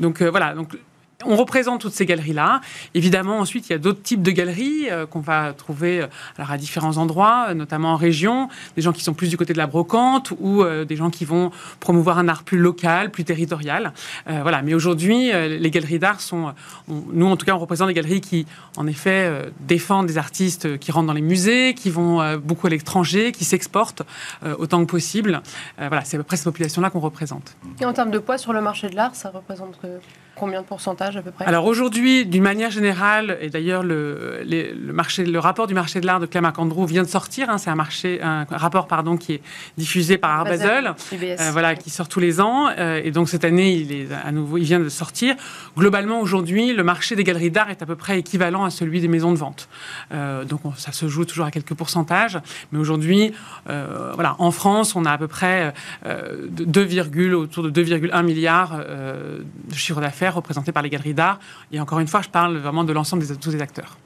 Donc 0.00 0.22
euh, 0.22 0.30
voilà, 0.30 0.54
on 1.24 1.34
représente 1.34 1.80
toutes 1.80 1.94
ces 1.94 2.06
galeries-là. 2.06 2.60
Évidemment, 2.94 3.40
ensuite, 3.40 3.68
il 3.68 3.72
y 3.72 3.74
a 3.74 3.78
d'autres 3.78 4.02
types 4.02 4.22
de 4.22 4.30
galeries 4.30 4.88
euh, 4.88 5.04
qu'on 5.04 5.18
va 5.18 5.52
trouver 5.52 6.02
euh, 6.02 6.06
alors, 6.36 6.52
à 6.52 6.58
différents 6.58 6.96
endroits, 6.96 7.46
euh, 7.48 7.54
notamment 7.54 7.94
en 7.94 7.96
région. 7.96 8.48
Des 8.76 8.82
gens 8.82 8.92
qui 8.92 9.02
sont 9.02 9.14
plus 9.14 9.28
du 9.28 9.36
côté 9.36 9.52
de 9.52 9.58
la 9.58 9.66
brocante 9.66 10.32
ou 10.38 10.64
des 10.64 10.96
gens 10.96 11.10
qui 11.10 11.24
vont 11.24 11.50
promouvoir 11.80 12.18
un 12.18 12.28
art 12.28 12.44
plus 12.44 12.58
local, 12.58 13.10
plus 13.10 13.24
territorial. 13.24 13.92
voilà. 14.26 14.62
Mais 14.62 14.74
aujourd'hui, 14.74 15.30
les 15.32 15.70
galeries 15.70 15.98
d'art 15.98 16.20
sont... 16.20 16.52
nous, 16.88 17.26
en 17.26 17.36
tout 17.36 17.46
cas, 17.46 17.54
on 17.54 17.58
représente 17.58 17.88
des 17.88 17.94
galeries 17.94 18.20
qui, 18.20 18.46
en 18.76 18.86
effet, 18.86 19.50
défendent 19.60 20.06
des 20.06 20.18
artistes 20.18 20.78
qui 20.78 20.92
rentrent 20.92 21.06
dans 21.06 21.12
les 21.12 21.20
musées, 21.20 21.74
qui 21.74 21.90
vont 21.90 22.36
beaucoup 22.36 22.66
à 22.66 22.70
l'étranger, 22.70 23.32
qui 23.32 23.44
s'exportent 23.44 24.02
autant 24.58 24.80
que 24.84 24.90
possible. 24.90 25.42
voilà, 25.78 26.04
c'est 26.04 26.16
à 26.16 26.20
peu 26.20 26.24
près 26.24 26.36
cette 26.36 26.44
population-là 26.44 26.90
qu'on 26.90 27.00
représente. 27.00 27.56
Et 27.80 27.84
en 27.84 27.92
termes 27.92 28.10
de 28.10 28.18
poids 28.18 28.38
sur 28.38 28.52
le 28.52 28.60
marché 28.60 28.88
de 28.88 28.96
l'art, 28.96 29.14
ça 29.14 29.30
représente 29.30 29.78
combien 30.38 30.62
de 30.62 30.66
pourcentage 30.66 31.16
à 31.16 31.22
peu 31.22 31.30
près? 31.30 31.44
Alors 31.44 31.66
aujourd'hui, 31.66 32.26
d'une 32.26 32.42
manière 32.42 32.70
générale, 32.70 33.38
et 33.40 33.50
d'ailleurs 33.50 33.82
le, 33.82 34.42
le, 34.44 34.92
marché, 34.92 35.24
le 35.24 35.38
rapport 35.38 35.66
du 35.66 35.74
marché 35.74 36.00
de 36.00 36.06
l'art 36.06 36.20
de 36.20 36.26
Clément 36.26 36.52
Andrew 36.56 36.86
vient 36.86 37.02
de 37.02 37.08
sortir. 37.08 37.50
Hein, 37.50 37.58
c'est 37.58 37.70
un 37.70 37.74
marché, 37.74 38.20
un 38.22 38.46
rapport 38.50 38.86
pardon 38.86 39.16
qui 39.16 39.34
est 39.34 39.42
diffusé 39.76 40.18
par 40.18 40.30
Art 40.30 40.44
Basel, 40.44 40.94
euh, 41.12 41.50
voilà, 41.52 41.74
qui 41.74 41.90
sort 41.90 42.08
tous 42.08 42.20
les 42.20 42.40
ans. 42.40 42.68
Euh, 42.68 43.00
et 43.02 43.10
donc 43.10 43.28
cette 43.28 43.44
année, 43.44 43.74
il 43.74 43.92
est 43.92 44.08
à 44.12 44.32
nouveau, 44.32 44.58
il 44.58 44.64
vient 44.64 44.80
de 44.80 44.88
sortir. 44.88 45.34
Globalement, 45.76 46.20
aujourd'hui, 46.20 46.72
le 46.72 46.82
marché 46.82 47.16
des 47.16 47.24
galeries 47.24 47.50
d'art 47.50 47.70
est 47.70 47.82
à 47.82 47.86
peu 47.86 47.96
près 47.96 48.18
équivalent 48.18 48.64
à 48.64 48.70
celui 48.70 49.00
des 49.00 49.08
maisons 49.08 49.32
de 49.32 49.38
vente. 49.38 49.68
Euh, 50.12 50.44
donc 50.44 50.60
ça 50.76 50.92
se 50.92 51.08
joue 51.08 51.24
toujours 51.24 51.46
à 51.46 51.50
quelques 51.50 51.74
pourcentages, 51.74 52.38
mais 52.72 52.78
aujourd'hui, 52.78 53.32
voilà, 53.66 54.36
en 54.38 54.50
France, 54.50 54.96
on 54.96 55.04
a 55.04 55.12
à 55.12 55.18
peu 55.18 55.28
près 55.28 55.72
2, 56.50 57.34
autour 57.34 57.62
de 57.62 57.82
2,1 57.82 58.22
milliards 58.22 58.78
de 58.78 59.74
chiffre 59.74 60.00
d'affaires 60.00 60.27
représentés 60.34 60.72
par 60.72 60.82
les 60.82 60.90
galeries 60.90 61.14
d'art. 61.14 61.38
Et 61.72 61.80
encore 61.80 62.00
une 62.00 62.08
fois, 62.08 62.22
je 62.22 62.28
parle 62.28 62.56
vraiment 62.58 62.84
de 62.84 62.92
l'ensemble 62.92 63.26
des 63.26 63.36
tous 63.36 63.50
les 63.50 63.62
acteurs. 63.62 63.96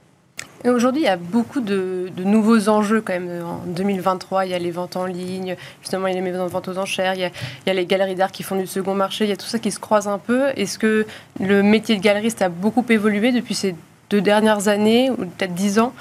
Aujourd'hui, 0.64 1.02
il 1.02 1.06
y 1.06 1.08
a 1.08 1.16
beaucoup 1.16 1.60
de, 1.60 2.08
nouveaux 2.18 2.68
enjeux 2.68 3.00
quand 3.00 3.12
même. 3.12 3.44
En 3.44 3.62
2023, 3.66 4.46
il 4.46 4.52
y 4.52 4.54
a 4.54 4.58
les 4.60 4.70
ventes 4.70 4.94
en 4.94 5.06
ligne, 5.06 5.56
justement, 5.80 6.06
il 6.06 6.10
y 6.10 6.12
a 6.12 6.20
les 6.20 6.30
maisons 6.30 6.46
de 6.46 6.50
vente 6.50 6.68
aux 6.68 6.78
enchères, 6.78 7.14
il 7.14 7.30
y 7.66 7.70
a 7.70 7.74
les 7.74 7.84
galeries 7.84 8.14
d'art 8.14 8.30
qui 8.30 8.44
font 8.44 8.54
du 8.54 8.68
second 8.68 8.94
marché, 8.94 9.24
il 9.24 9.30
y 9.30 9.32
a 9.32 9.36
tout 9.36 9.46
ça 9.46 9.58
qui 9.58 9.72
se 9.72 9.80
croise 9.80 10.06
un 10.06 10.18
peu. 10.18 10.50
Est-ce 10.56 10.78
que 10.78 11.04
le 11.40 11.62
métier 11.64 11.96
de 11.96 12.00
galeriste 12.00 12.42
a 12.42 12.48
beaucoup 12.48 12.84
évolué 12.90 13.32
depuis 13.32 13.56
ces 13.56 13.74
deux 14.08 14.20
dernières 14.20 14.68
années, 14.68 15.10
ou 15.10 15.16
peut-être 15.16 15.54
dix 15.54 15.80
ans? 15.80 15.92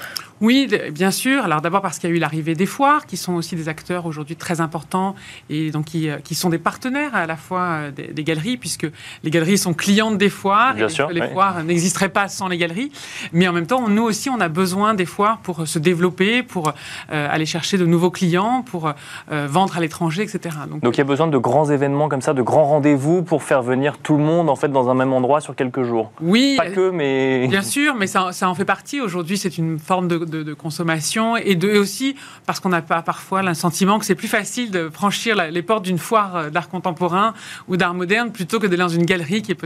Oui, 0.42 0.68
bien 0.90 1.12
sûr. 1.12 1.44
Alors 1.44 1.60
d'abord 1.60 1.82
parce 1.82 2.00
qu'il 2.00 2.10
y 2.10 2.12
a 2.12 2.16
eu 2.16 2.18
l'arrivée 2.18 2.56
des 2.56 2.66
foires, 2.66 3.06
qui 3.06 3.16
sont 3.16 3.34
aussi 3.34 3.54
des 3.54 3.68
acteurs 3.68 4.06
aujourd'hui 4.06 4.34
très 4.34 4.60
importants 4.60 5.14
et 5.48 5.70
donc 5.70 5.84
qui, 5.84 6.10
euh, 6.10 6.16
qui, 6.16 6.34
sont 6.34 6.50
des 6.50 6.58
partenaires 6.58 7.14
à 7.14 7.26
la 7.26 7.36
fois 7.36 7.60
euh, 7.60 7.90
des, 7.92 8.24
galeries, 8.24 8.56
puisque 8.56 8.88
les 9.22 9.30
galeries 9.30 9.56
sont 9.56 9.72
clientes 9.72 10.18
des 10.18 10.28
foires. 10.28 10.74
Bien 10.74 10.88
et 10.88 10.90
sûr, 10.90 11.10
les 11.10 11.28
foires 11.28 11.62
n'existeraient 11.62 12.08
pas 12.08 12.26
sans 12.26 12.48
les 12.48 12.58
galeries. 12.58 12.90
Mais 13.32 13.46
en 13.46 13.52
même 13.52 13.68
temps, 13.68 13.88
nous 13.88 14.02
aussi, 14.02 14.30
on 14.30 14.40
a 14.40 14.48
besoin 14.48 14.94
des 14.94 15.06
foires 15.06 15.38
pour 15.38 15.68
se 15.68 15.78
développer, 15.78 16.42
pour 16.42 16.70
euh, 16.70 17.28
aller 17.30 17.46
chercher 17.46 17.78
de 17.78 17.86
nouveaux 17.86 18.10
clients, 18.10 18.62
pour 18.62 18.92
vendre 19.30 19.76
à 19.76 19.80
l'étranger, 19.80 20.22
etc. 20.22 20.56
Donc, 20.68 20.82
donc 20.82 20.96
il 20.96 20.98
y 20.98 21.02
a 21.02 21.04
besoin 21.04 21.28
de 21.28 21.38
grands 21.38 21.70
événements 21.70 22.08
comme 22.08 22.20
ça, 22.20 22.34
de 22.34 22.42
grands 22.42 22.64
rendez-vous 22.64 23.22
pour 23.22 23.44
faire 23.44 23.62
venir 23.62 23.98
tout 23.98 24.16
le 24.16 24.24
monde 24.24 24.50
en 24.50 24.56
fait 24.56 24.68
dans 24.68 24.90
un 24.90 24.94
même 24.94 25.12
endroit 25.12 25.40
sur 25.40 25.54
quelques 25.54 25.84
jours. 25.84 26.10
Oui. 26.20 26.56
Pas 26.56 26.70
que, 26.70 26.90
mais. 26.90 27.46
Bien 27.46 27.62
sûr, 27.62 27.94
mais 27.94 28.08
ça, 28.08 28.32
ça 28.32 28.48
en 28.48 28.54
fait 28.54 28.64
partie. 28.64 29.00
Aujourd'hui, 29.00 29.38
c'est 29.38 29.56
une 29.56 29.78
forme 29.78 30.08
de 30.08 30.31
de, 30.40 30.54
consommation 30.54 31.36
et 31.36 31.54
de 31.54 31.68
aussi 31.68 32.16
parce 32.46 32.60
qu'on 32.60 32.68
n'a 32.68 32.82
pas 32.82 33.02
parfois 33.02 33.42
le 33.42 33.54
sentiment 33.54 33.98
que 33.98 34.04
c'est 34.04 34.14
plus 34.14 34.28
facile 34.28 34.70
de 34.70 34.88
franchir 34.92 35.36
les 35.36 35.62
portes 35.62 35.84
d'une 35.84 35.98
foire 35.98 36.36
euh, 36.36 36.50
d'art 36.50 36.68
contemporain 36.68 37.34
ou 37.68 37.76
d'art 37.76 37.94
moderne 37.94 38.32
plutôt 38.32 38.58
que 38.58 38.66
d'aller 38.66 38.82
dans 38.82 38.88
une 38.88 39.04
galerie 39.04 39.42
qui, 39.42 39.52
est 39.52 39.58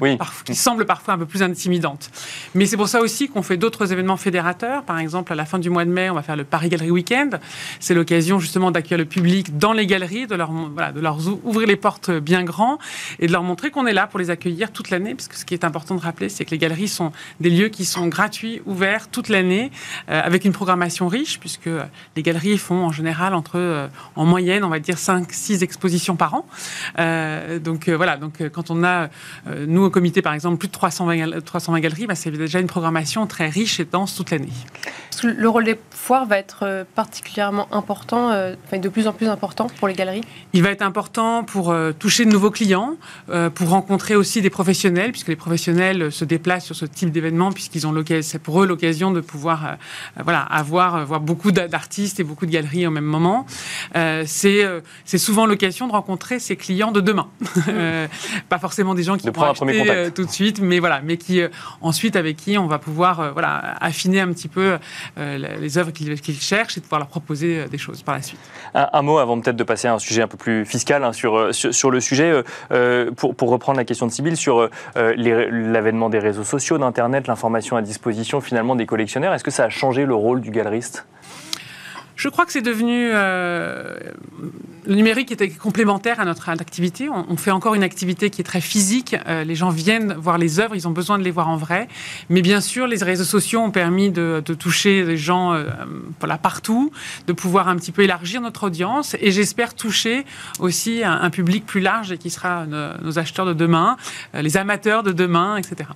qui 0.45 0.55
semble 0.55 0.85
parfois 0.87 1.15
un 1.15 1.19
peu 1.19 1.27
plus 1.27 1.43
intimidante. 1.43 2.11
Mais 2.55 2.67
c'est 2.67 2.77
pour 2.77 2.89
ça 2.89 3.01
aussi 3.01 3.29
qu'on 3.29 3.43
fait 3.43 3.57
d'autres 3.57 3.93
événements 3.93 4.17
fédérateurs. 4.17 4.83
Par 4.83 4.99
exemple, 4.99 5.33
à 5.33 5.37
la 5.37 5.45
fin 5.45 5.59
du 5.59 5.71
mois 5.71 5.85
de 5.85 5.91
mai, 5.91 6.11
on 6.11 6.15
va 6.15 6.23
faire 6.23 6.37
le 6.37 6.45
Paris 6.45 6.69
Galerie 6.69 6.91
Weekend. 6.91 7.41
C'est 7.81 7.95
l'occasion 7.95 8.39
justement 8.39 8.71
d'accueillir 8.71 8.99
le 8.99 9.05
public 9.05 9.59
dans 9.59 9.73
les 9.73 9.87
galeries, 9.87 10.27
de 10.27 10.35
leur, 10.35 10.51
voilà, 10.51 10.93
de 10.93 11.01
leur 11.01 11.19
ouvrir 11.45 11.67
les 11.67 11.77
portes 11.77 12.11
bien 12.11 12.45
grand 12.45 12.79
et 13.19 13.27
de 13.27 13.33
leur 13.33 13.43
montrer 13.43 13.71
qu'on 13.71 13.87
est 13.87 13.93
là 13.93 14.07
pour 14.07 14.19
les 14.19 14.31
accueillir 14.31 14.73
toute 14.73 14.91
l'année. 14.91 15.15
Parce 15.15 15.29
que 15.29 15.37
ce 15.37 15.45
qui 15.45 15.55
est 15.55 15.65
important 15.65 15.95
de 15.95 16.01
rappeler, 16.01 16.29
c'est 16.29 16.45
que 16.45 16.51
les 16.51 16.59
galeries 16.59 16.89
sont 16.89 17.13
des 17.41 17.51
lieux 17.51 17.69
qui 17.69 17.85
sont 17.85 18.07
gratuits, 18.09 18.63
ouverts 18.67 19.09
toute 19.09 19.29
l'année, 19.29 19.71
euh, 20.09 20.21
avec 20.23 20.45
une 20.45 20.53
programmation 20.57 21.07
riche, 21.07 21.39
puisque 21.39 21.69
les 22.17 22.23
galeries 22.23 22.59
font 22.59 22.85
en 22.87 22.91
général 22.91 23.35
entre, 23.35 23.59
euh, 23.59 23.89
en 24.17 24.25
moyenne, 24.25 24.65
on 24.65 24.69
va 24.69 24.81
dire 24.81 24.97
5-6 24.97 25.63
expositions 25.63 26.17
par 26.17 26.35
an. 26.35 26.47
Euh, 26.99 27.59
donc 27.59 27.89
euh, 27.89 27.97
voilà, 27.97 28.17
donc 28.17 28.43
quand 28.53 28.71
on 28.71 28.83
a, 28.83 29.09
nous 29.67 29.85
au 29.85 29.91
comité 29.91 30.23
par 30.23 30.33
exemple, 30.33 30.57
plus 30.57 30.69
de 30.69 30.73
320, 30.73 31.45
320 31.45 31.81
galeries, 31.81 32.07
bah, 32.07 32.15
c'est 32.15 32.31
déjà 32.31 32.59
une 32.59 32.67
programmation 32.67 33.27
très 33.27 33.49
riche 33.49 33.79
et 33.81 33.85
dense 33.85 34.17
toute 34.17 34.31
l'année. 34.31 34.49
Le 35.23 35.49
rôle 35.49 35.65
des 35.65 35.79
foires 35.91 36.27
va 36.27 36.39
être 36.39 36.85
particulièrement 36.95 37.69
important, 37.73 38.29
enfin 38.29 38.79
de 38.79 38.89
plus 38.89 39.07
en 39.07 39.15
plus 39.15 39.29
important 39.29 39.67
pour 39.79 39.89
les 39.89 39.95
galeries? 39.95 40.21
Il 40.53 40.63
va 40.63 40.71
être 40.71 40.83
important 40.83 41.43
pour 41.43 41.75
toucher 41.99 42.27
de 42.27 42.31
nouveaux 42.31 42.51
clients, 42.51 42.97
pour 43.55 43.69
rencontrer 43.71 44.15
aussi 44.15 44.43
des 44.43 44.51
professionnels, 44.51 45.13
puisque 45.13 45.29
les 45.29 45.37
professionnels 45.37 46.13
se 46.13 46.27
déplacent 46.27 46.67
sur 46.67 46.77
ce 46.77 46.85
type 46.85 47.13
d'événement, 47.13 47.51
puisqu'ils 47.51 47.87
ont 47.87 47.93
l'occasion, 47.93 48.29
c'est 48.31 48.39
pour 48.39 48.63
eux 48.63 48.67
l'occasion 48.67 49.11
de 49.11 49.23
pouvoir 49.23 49.79
voilà, 50.23 50.36
voilà, 50.37 50.43
avoir 50.43 51.05
voir 51.07 51.21
beaucoup 51.21 51.53
d'artistes 51.53 52.21
et 52.21 52.25
beaucoup 52.25 52.47
de 52.47 52.51
galeries 52.51 52.87
au 52.87 52.91
même 52.91 53.05
moment. 53.05 53.47
c'est 53.95 54.65
c'est 55.05 55.19
souvent 55.19 55.47
l'occasion 55.47 55.87
de 55.87 55.93
rencontrer 55.93 56.39
ses 56.39 56.57
clients 56.57 56.93
de 56.93 57.01
demain. 57.01 57.29
pas 58.49 58.59
forcément 58.59 58.95
des 58.95 59.03
gens 59.03 59.17
qui 59.17 59.29
vont 59.29 59.43
acheter 59.43 60.11
tout 60.15 60.25
de 60.25 60.31
suite, 60.31 60.61
mais 60.61 60.79
voilà, 60.79 61.01
mais 61.03 61.17
qui 61.17 61.41
ensuite 61.81 62.17
avec 62.17 62.37
qui 62.37 62.59
on 62.59 62.67
va 62.67 62.79
pouvoir 62.79 63.33
voilà 63.33 63.77
affiner 63.81 64.21
un 64.21 64.33
petit 64.33 64.49
peu 64.49 64.79
les 65.17 65.79
œuvres 65.79 65.91
qu'ils 65.91 66.41
cherchent 66.41 66.79
et 66.79 66.81
pouvoir 66.81 67.01
leur 67.01 67.09
proposer 67.09 67.67
des 67.67 67.79
choses 67.79 68.03
par 68.03 68.15
la 68.15 68.23
suite. 68.23 68.41
Un, 68.75 69.03
mot 69.03 69.19
avant 69.19 69.41
peut-être 69.41 69.57
de 69.57 69.65
passer 69.65 69.89
à 69.89 69.95
un 69.95 69.99
sujet 69.99 70.23
un 70.23 70.29
peu 70.29 70.37
plus 70.37 70.65
fiscal 70.67 71.05
hein, 71.05 71.13
sur, 71.13 71.55
sur, 71.55 71.91
le 71.91 72.01
sujet, 72.01 72.43
pour, 73.17 73.35
pour 73.35 73.51
reprendre 73.51 73.79
la 73.79 73.85
question 73.85 74.07
de 74.07 74.13
Sybille 74.13 74.37
sur 74.37 74.69
l'avènement 74.95 76.11
des 76.11 76.19
réseaux 76.19 76.45
sociaux, 76.45 76.79
d'Internet, 76.79 77.27
l'information 77.29 77.77
à 77.77 77.83
disposition 77.83 78.41
finalement 78.41 78.77
des 78.77 78.87
collectionneurs. 78.87 79.35
Est-ce 79.35 79.45
que 79.45 79.51
ça 79.51 79.65
a 79.65 79.69
changé 79.69 80.05
le 80.05 80.15
rôle 80.15 80.26
du 80.35 80.51
galeriste 80.51 81.07
je 82.17 82.31
crois 82.31 82.47
que 82.47 82.53
c'est 82.53 82.63
devenu 82.63 83.11
euh, 83.13 83.95
le 84.87 84.95
numérique 84.95 85.31
était 85.33 85.51
complémentaire 85.51 86.19
à 86.19 86.25
notre 86.25 86.49
activité. 86.49 87.09
On, 87.11 87.37
fait 87.37 87.51
encore 87.51 87.75
une 87.75 87.83
activité 87.83 88.31
qui 88.31 88.41
est 88.41 88.45
très 88.45 88.63
physique. 88.63 89.15
Euh, 89.27 89.45
les 89.45 89.55
gens 89.55 89.69
viennent 89.69 90.15
voir 90.15 90.39
les 90.39 90.59
œuvres, 90.59 90.75
ils 90.75 90.89
ont 90.89 90.93
besoin 90.93 91.19
de 91.19 91.25
les 91.25 91.31
voir 91.31 91.49
en 91.49 91.57
vrai. 91.57 91.89
Mais 92.31 92.41
bien 92.41 92.63
sûr, 92.63 92.87
les 92.87 93.03
réseaux 93.05 93.25
sociaux 93.25 93.61
ont 93.61 93.71
permis 93.71 94.11
de, 94.11 94.43
toucher 94.59 95.05
des 95.05 95.19
gens 95.19 95.53
euh, 95.53 95.65
voilà, 96.19 96.39
partout, 96.39 96.91
de 97.27 97.33
pouvoir 97.35 97.69
un 97.69 97.77
petit 97.77 97.93
peu 97.93 98.03
élargir 98.03 98.41
notre 98.41 98.65
audience 98.65 99.15
et 99.21 99.31
j'espère 99.31 99.75
toucher 99.75 100.25
aussi 100.59 101.05
un, 101.05 101.29
public 101.31 101.67
plus 101.67 101.81
large 101.81 102.13
et 102.13 102.19
qui 102.19 102.31
sera 102.31 102.65
nos 102.67 103.19
acheteurs 103.19 103.45
de 103.45 103.53
demain, 103.53 103.97
les 104.33 104.57
amateurs 104.57 105.03
de 105.03 105.13
demain, 105.13 105.59
etc. 105.59 105.91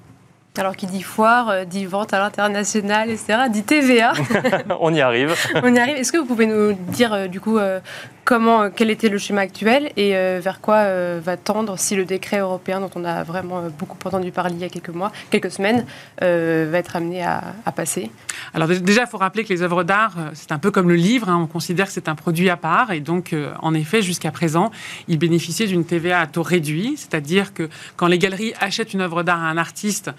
Alors 0.59 0.75
qui 0.75 0.87
dit 0.87 1.03
foire, 1.03 1.49
euh, 1.49 1.65
dit 1.65 1.87
vente 1.87 2.13
à 2.13 2.19
l'international, 2.19 3.09
etc., 3.09 3.39
dit 3.51 3.63
TVA. 3.63 4.13
On 4.81 4.93
y 4.93 5.01
arrive. 5.01 5.33
On 5.63 5.73
y 5.73 5.79
arrive. 5.79 5.97
Est-ce 5.97 6.11
que 6.11 6.19
vous 6.19 6.27
pouvez 6.27 6.47
nous 6.47 6.73
dire 6.73 7.15
euh, 7.15 7.29
du 7.29 7.41
coup 7.41 7.57
euh, 7.57 7.79
comment, 8.25 8.69
quel 8.69 8.91
était 8.91 9.09
le 9.09 9.17
schéma 9.17 9.43
actuel 9.43 9.93
et 9.97 10.13
vers 10.13 10.61
quoi 10.61 11.19
va 11.19 11.37
tendre 11.37 11.77
si 11.79 11.97
le 11.97 12.05
décret 12.05 12.39
européen 12.39 12.79
dont 12.79 12.91
on 12.95 13.05
a 13.05 13.25
vraiment 13.25 13.63
beaucoup 13.77 13.97
entendu 14.05 14.31
parler 14.31 14.55
il 14.55 14.61
y 14.61 14.65
a 14.65 14.69
quelques 14.69 14.91
mois, 14.91 15.11
quelques 15.31 15.51
semaines, 15.51 15.85
va 16.21 16.79
être 16.79 16.95
amené 16.95 17.25
à, 17.25 17.43
passer? 17.75 18.13
Alors 18.55 18.69
déjà, 18.69 19.03
il 19.03 19.09
faut 19.09 19.19
rappeler 19.19 19.43
que 19.43 19.53
les 19.53 19.63
œuvres 19.63 19.83
d'art, 19.83 20.15
c'est 20.35 20.53
un 20.53 20.59
peu 20.59 20.71
comme 20.71 20.89
le 20.89 20.95
livre. 20.95 21.29
Hein. 21.29 21.41
on 21.43 21.49
considère 21.49 21.87
que 21.87 21.93
c'est 21.93 22.09
un 22.09 22.15
produit 22.15 22.51
à 22.51 22.57
part 22.57 22.93
et 22.93 23.01
donc 23.01 23.35
en 23.61 23.75
effet, 23.75 24.01
jusqu'à 24.01 24.31
présent, 24.31 24.71
il 25.09 25.19
bénéficiait 25.19 25.67
d'une 25.67 25.85
TVA 25.85 26.21
à 26.21 26.27
taux 26.29 26.43
réduit, 26.43 26.95
c'est-à-dire 26.97 27.53
que 27.53 27.69
quand 27.97 28.07
les 28.07 28.19
galeries 28.19 28.53
achètent 28.61 28.95
une 28.95 29.01
œuvre 29.01 29.25
d'art 29.25 29.43
à 29.43 29.49
un 29.49 29.57
artiste, 29.57 30.13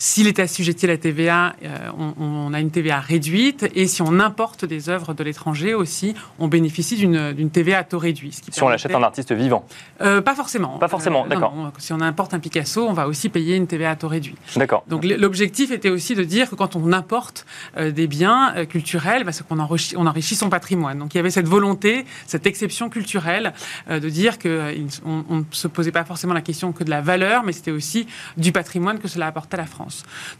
s'il 0.00 0.28
est 0.28 0.38
assujetti 0.38 0.86
à 0.86 0.90
la 0.90 0.96
TVA, 0.96 1.56
euh, 1.64 1.90
on, 2.18 2.54
a 2.54 2.60
une 2.60 2.70
TVA 2.70 3.00
réduite. 3.00 3.68
Et 3.74 3.88
si 3.88 4.00
on 4.00 4.20
importe 4.20 4.64
des 4.64 4.88
œuvres 4.88 5.12
de 5.12 5.24
l'étranger 5.24 5.74
aussi, 5.74 6.14
on 6.38 6.46
bénéficie 6.46 6.96
d'une 6.96 7.50
TVA 7.50 7.78
à 7.78 7.84
taux 7.84 7.98
réduit. 7.98 8.30
si 8.32 8.62
on 8.62 8.68
achète 8.68 8.94
un 8.94 9.02
artiste 9.02 9.32
vivant 9.32 9.66
euh, 10.00 10.22
Pas 10.22 10.36
forcément. 10.36 10.78
Pas 10.78 10.86
forcément, 10.86 11.24
euh, 11.24 11.28
d'accord. 11.28 11.52
Si 11.78 11.92
on 11.92 12.00
importe 12.00 12.32
un 12.32 12.38
Picasso, 12.38 12.86
on 12.86 12.92
va 12.92 13.08
aussi 13.08 13.28
payer 13.28 13.56
une 13.56 13.66
TVA 13.66 13.90
à 13.90 13.96
taux 13.96 14.06
réduit. 14.06 14.36
D'accord. 14.54 14.84
Donc 14.86 15.04
l'objectif 15.04 15.72
était 15.72 15.90
aussi 15.90 16.14
de 16.14 16.22
dire 16.22 16.48
que 16.48 16.54
quand 16.54 16.76
on 16.76 16.92
importe 16.92 17.44
des 17.76 18.06
biens 18.06 18.54
culturels, 18.66 19.24
bah, 19.24 19.32
c'est 19.32 19.46
qu'on 19.46 19.58
enrichit, 19.58 19.96
on 19.96 20.06
enrichit 20.06 20.36
son 20.36 20.48
patrimoine. 20.48 21.00
Donc 21.00 21.14
il 21.14 21.16
y 21.16 21.20
avait 21.20 21.30
cette 21.30 21.48
volonté, 21.48 22.06
cette 22.26 22.46
exception 22.46 22.88
culturelle 22.88 23.52
de 23.90 24.08
dire 24.08 24.38
qu'on 24.38 24.48
ne 24.48 25.42
se 25.50 25.66
posait 25.66 25.92
pas 25.92 26.04
forcément 26.04 26.34
la 26.34 26.40
question 26.40 26.70
que 26.70 26.84
de 26.84 26.90
la 26.90 27.00
valeur, 27.00 27.42
mais 27.42 27.52
c'était 27.52 27.72
aussi 27.72 28.06
du 28.36 28.52
patrimoine 28.52 29.00
que 29.00 29.08
cela 29.08 29.26
apportait 29.26 29.56
à 29.56 29.58
la 29.58 29.66
France. 29.66 29.87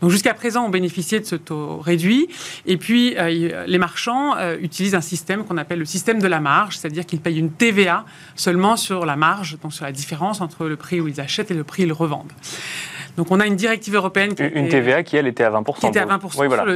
Donc 0.00 0.10
jusqu'à 0.10 0.34
présent, 0.34 0.64
on 0.66 0.68
bénéficiait 0.68 1.20
de 1.20 1.24
ce 1.24 1.36
taux 1.36 1.78
réduit. 1.78 2.28
Et 2.66 2.76
puis, 2.76 3.14
euh, 3.16 3.64
les 3.66 3.78
marchands 3.78 4.36
euh, 4.36 4.56
utilisent 4.60 4.94
un 4.94 5.00
système 5.00 5.44
qu'on 5.44 5.56
appelle 5.56 5.78
le 5.78 5.84
système 5.84 6.20
de 6.20 6.28
la 6.28 6.40
marge, 6.40 6.78
c'est-à-dire 6.78 7.06
qu'ils 7.06 7.20
payent 7.20 7.38
une 7.38 7.50
TVA 7.50 8.04
seulement 8.36 8.76
sur 8.76 9.06
la 9.06 9.16
marge, 9.16 9.58
donc 9.62 9.72
sur 9.72 9.84
la 9.84 9.92
différence 9.92 10.40
entre 10.40 10.66
le 10.66 10.76
prix 10.76 11.00
où 11.00 11.08
ils 11.08 11.20
achètent 11.20 11.50
et 11.50 11.54
le 11.54 11.64
prix 11.64 11.84
où 11.84 11.86
ils 11.86 11.92
revendent. 11.92 12.32
Donc 13.16 13.32
on 13.32 13.40
a 13.40 13.46
une 13.46 13.56
directive 13.56 13.96
européenne 13.96 14.36
qui 14.36 14.44
une 14.44 14.68
TVA 14.68 15.02
qui 15.02 15.16
elle 15.16 15.26
était 15.26 15.42
à 15.42 15.50
20 15.50 15.64
qui 15.80 15.86
était 15.88 15.98
à 15.98 16.06
20 16.06 16.20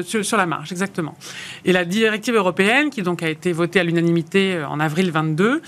sur, 0.02 0.36
la 0.36 0.46
marge 0.46 0.72
exactement. 0.72 1.14
Et 1.64 1.72
la 1.72 1.84
directive 1.84 2.34
européenne 2.34 2.90
qui 2.90 3.02
donc 3.02 3.22
a 3.22 3.28
été 3.28 3.52
votée 3.52 3.78
à 3.78 3.84
l'unanimité 3.84 4.54
euh, 4.54 4.66
en 4.66 4.80
avril 4.80 5.12
22 5.12 5.62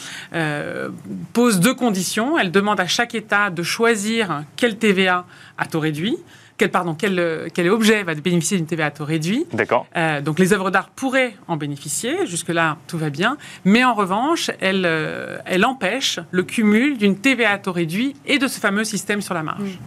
pose 1.32 1.60
deux 1.60 1.74
conditions. 1.74 2.36
Elle 2.40 2.50
demande 2.50 2.80
à 2.80 2.88
chaque 2.88 3.14
État 3.14 3.50
de 3.50 3.62
choisir 3.62 4.42
quelle 4.56 4.76
TVA 4.76 5.26
à 5.58 5.66
taux 5.66 5.78
réduit 5.78 6.18
quel, 6.56 6.70
pardon, 6.70 6.94
quel, 6.94 7.50
quel 7.52 7.68
objet 7.68 8.02
va 8.02 8.14
bénéficier 8.14 8.56
d'une 8.56 8.66
TVA 8.66 8.86
à 8.86 8.90
taux 8.90 9.04
réduit. 9.04 9.44
D'accord. 9.52 9.86
Euh, 9.96 10.20
donc 10.20 10.38
les 10.38 10.52
œuvres 10.52 10.70
d'art 10.70 10.88
pourraient 10.88 11.34
en 11.48 11.56
bénéficier, 11.56 12.26
jusque-là 12.26 12.76
tout 12.86 12.98
va 12.98 13.10
bien, 13.10 13.36
mais 13.64 13.84
en 13.84 13.94
revanche, 13.94 14.50
elle, 14.60 14.84
euh, 14.86 15.38
elle 15.46 15.64
empêche 15.64 16.20
le 16.30 16.42
cumul 16.42 16.96
d'une 16.96 17.16
TVA 17.16 17.52
à 17.52 17.58
taux 17.58 17.72
réduit 17.72 18.14
et 18.26 18.38
de 18.38 18.46
ce 18.46 18.60
fameux 18.60 18.84
système 18.84 19.20
sur 19.20 19.34
la 19.34 19.42
marge. 19.42 19.78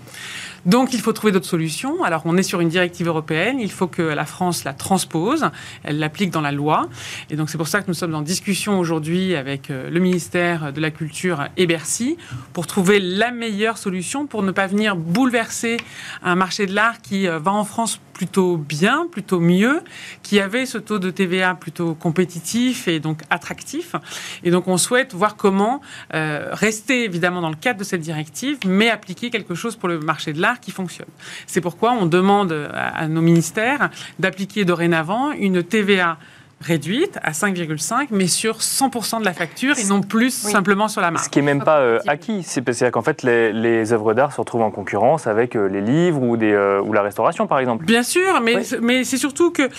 Donc 0.66 0.94
il 0.94 1.02
faut 1.02 1.14
trouver 1.14 1.32
d'autres 1.32 1.46
solutions. 1.46 2.04
Alors 2.04 2.24
on 2.26 2.38
est 2.38 2.44
sur 2.44 2.62
une 2.62 2.70
directive 2.70 3.08
européenne, 3.08 3.60
il 3.60 3.72
faut 3.72 3.88
que 3.88 4.02
la 4.02 4.26
France 4.26 4.64
la 4.64 4.74
transpose, 4.74 5.50
elle 5.84 6.00
l'applique 6.00 6.32
dans 6.32 6.42
la 6.42 6.52
loi. 6.52 6.90
Et 7.30 7.36
donc 7.36 7.50
c'est 7.50 7.58
pour 7.58 7.68
ça 7.68 7.82
que 7.82 7.88
nous 7.88 7.94
sommes 7.94 8.16
en 8.16 8.22
discussion 8.22 8.80
aujourd'hui 8.80 9.36
avec 9.36 9.70
euh, 9.70 9.90
le 9.90 10.00
ministère 10.00 10.74
de 10.74 10.82
la 10.82 10.92
Culture 10.92 11.48
et 11.58 11.68
Bercy 11.68 12.18
pour 12.54 12.68
trouver 12.68 13.00
la 13.00 13.32
meilleure 13.32 13.78
solution 13.78 14.28
pour 14.28 14.44
ne 14.44 14.52
pas 14.52 14.68
venir 14.68 14.96
bouleverser 14.96 15.78
un 16.24 16.36
marché 16.36 16.66
de 16.66 16.74
l'art 16.74 17.02
qui 17.02 17.28
euh, 17.28 17.40
va 17.40 17.52
en 17.52 17.66
France 17.66 18.00
plutôt 18.18 18.58
bien, 18.58 19.06
plutôt 19.12 19.40
mieux, 19.40 19.82
qui 20.24 20.40
avait 20.40 20.66
ce 20.66 20.80
taux 20.80 20.98
de 20.98 21.12
TVA 21.12 21.54
plutôt 21.54 21.94
compétitif 21.94 22.88
et 22.88 23.00
donc 23.00 23.22
attractif. 23.30 23.96
Et 24.44 24.50
donc 24.50 24.68
on 24.68 24.78
souhaite 24.78 25.14
voir 25.14 25.36
comment 25.36 25.82
euh, 26.16 26.50
rester 26.52 27.04
évidemment 27.04 27.42
dans 27.42 27.50
le 27.50 27.56
cadre 27.56 27.80
de 27.80 27.84
cette 27.84 28.02
directive, 28.02 28.58
mais 28.66 28.90
appliquer 28.90 29.30
quelque 29.30 29.54
chose 29.54 29.76
pour 29.76 29.88
le 29.88 30.00
marché 30.00 30.34
de 30.34 30.42
l'art 30.42 30.47
qui 30.56 30.72
fonctionne. 30.72 31.08
C'est 31.46 31.62
pourquoi 31.62 31.92
on 31.94 32.06
demande 32.06 32.70
à 32.74 33.08
nos 33.08 33.22
ministères 33.22 33.90
d'appliquer 34.20 34.66
dorénavant 34.66 35.32
une 35.32 35.64
TVA 35.64 36.18
réduite 36.62 37.20
à 37.24 37.32
5,5, 37.32 38.08
mais 38.12 38.28
sur 38.28 38.58
100% 38.58 39.20
de 39.20 39.26
la 39.26 39.34
facture 39.34 39.78
et 39.78 39.84
non 39.86 40.02
plus 40.02 40.32
simplement 40.32 40.88
sur 40.88 41.02
la 41.02 41.12
marque. 41.12 41.26
Ce 41.26 41.30
qui 41.30 41.40
n'est 41.40 41.46
même 41.46 41.64
pas 41.64 41.80
euh, 41.80 42.00
acquis. 42.08 42.44
C'est 42.44 42.92
qu'en 42.92 43.02
fait, 43.02 43.24
les, 43.24 43.54
les 43.54 43.94
œuvres 43.94 44.14
d'art 44.14 44.32
se 44.32 44.40
retrouvent 44.40 44.64
en 44.64 44.72
concurrence 44.72 45.28
avec 45.28 45.56
euh, 45.56 45.68
les 45.68 45.82
livres 45.82 46.22
ou, 46.22 46.36
des, 46.36 46.52
euh, 46.52 46.82
ou 46.82 46.94
la 46.94 47.02
restauration, 47.02 47.48
par 47.48 47.60
exemple. 47.60 47.86
Bien 47.86 48.04
sûr, 48.04 48.42
mais, 48.42 48.58
mais 48.82 49.04
c'est 49.04 49.18
surtout 49.18 49.52
que, 49.52 49.70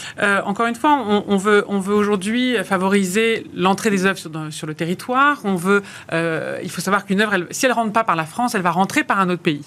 encore 0.44 0.66
une 0.66 0.74
fois, 0.74 1.04
on, 1.26 1.36
veut, 1.36 1.64
on 1.68 1.80
veut 1.80 1.94
aujourd'hui 1.94 2.56
favoriser 2.64 3.46
l'entrée 3.54 3.90
des 3.90 4.06
œuvres 4.06 4.18
sur, 4.18 4.30
sur, 4.50 4.66
le 4.66 4.74
territoire. 4.74 5.40
On 5.44 5.56
veut, 5.56 5.82
il 6.12 6.70
faut 6.70 6.80
savoir 6.80 7.04
qu'une 7.04 7.20
œuvre, 7.20 7.46
si 7.50 7.66
elle 7.66 7.72
ne 7.72 7.76
rentre 7.76 7.92
pas 7.92 8.04
par 8.04 8.16
la 8.16 8.24
France, 8.24 8.54
elle 8.54 8.62
va 8.62 8.70
rentrer 8.70 9.04
par 9.04 9.20
un 9.20 9.28
autre 9.30 9.42
pays. 9.42 9.64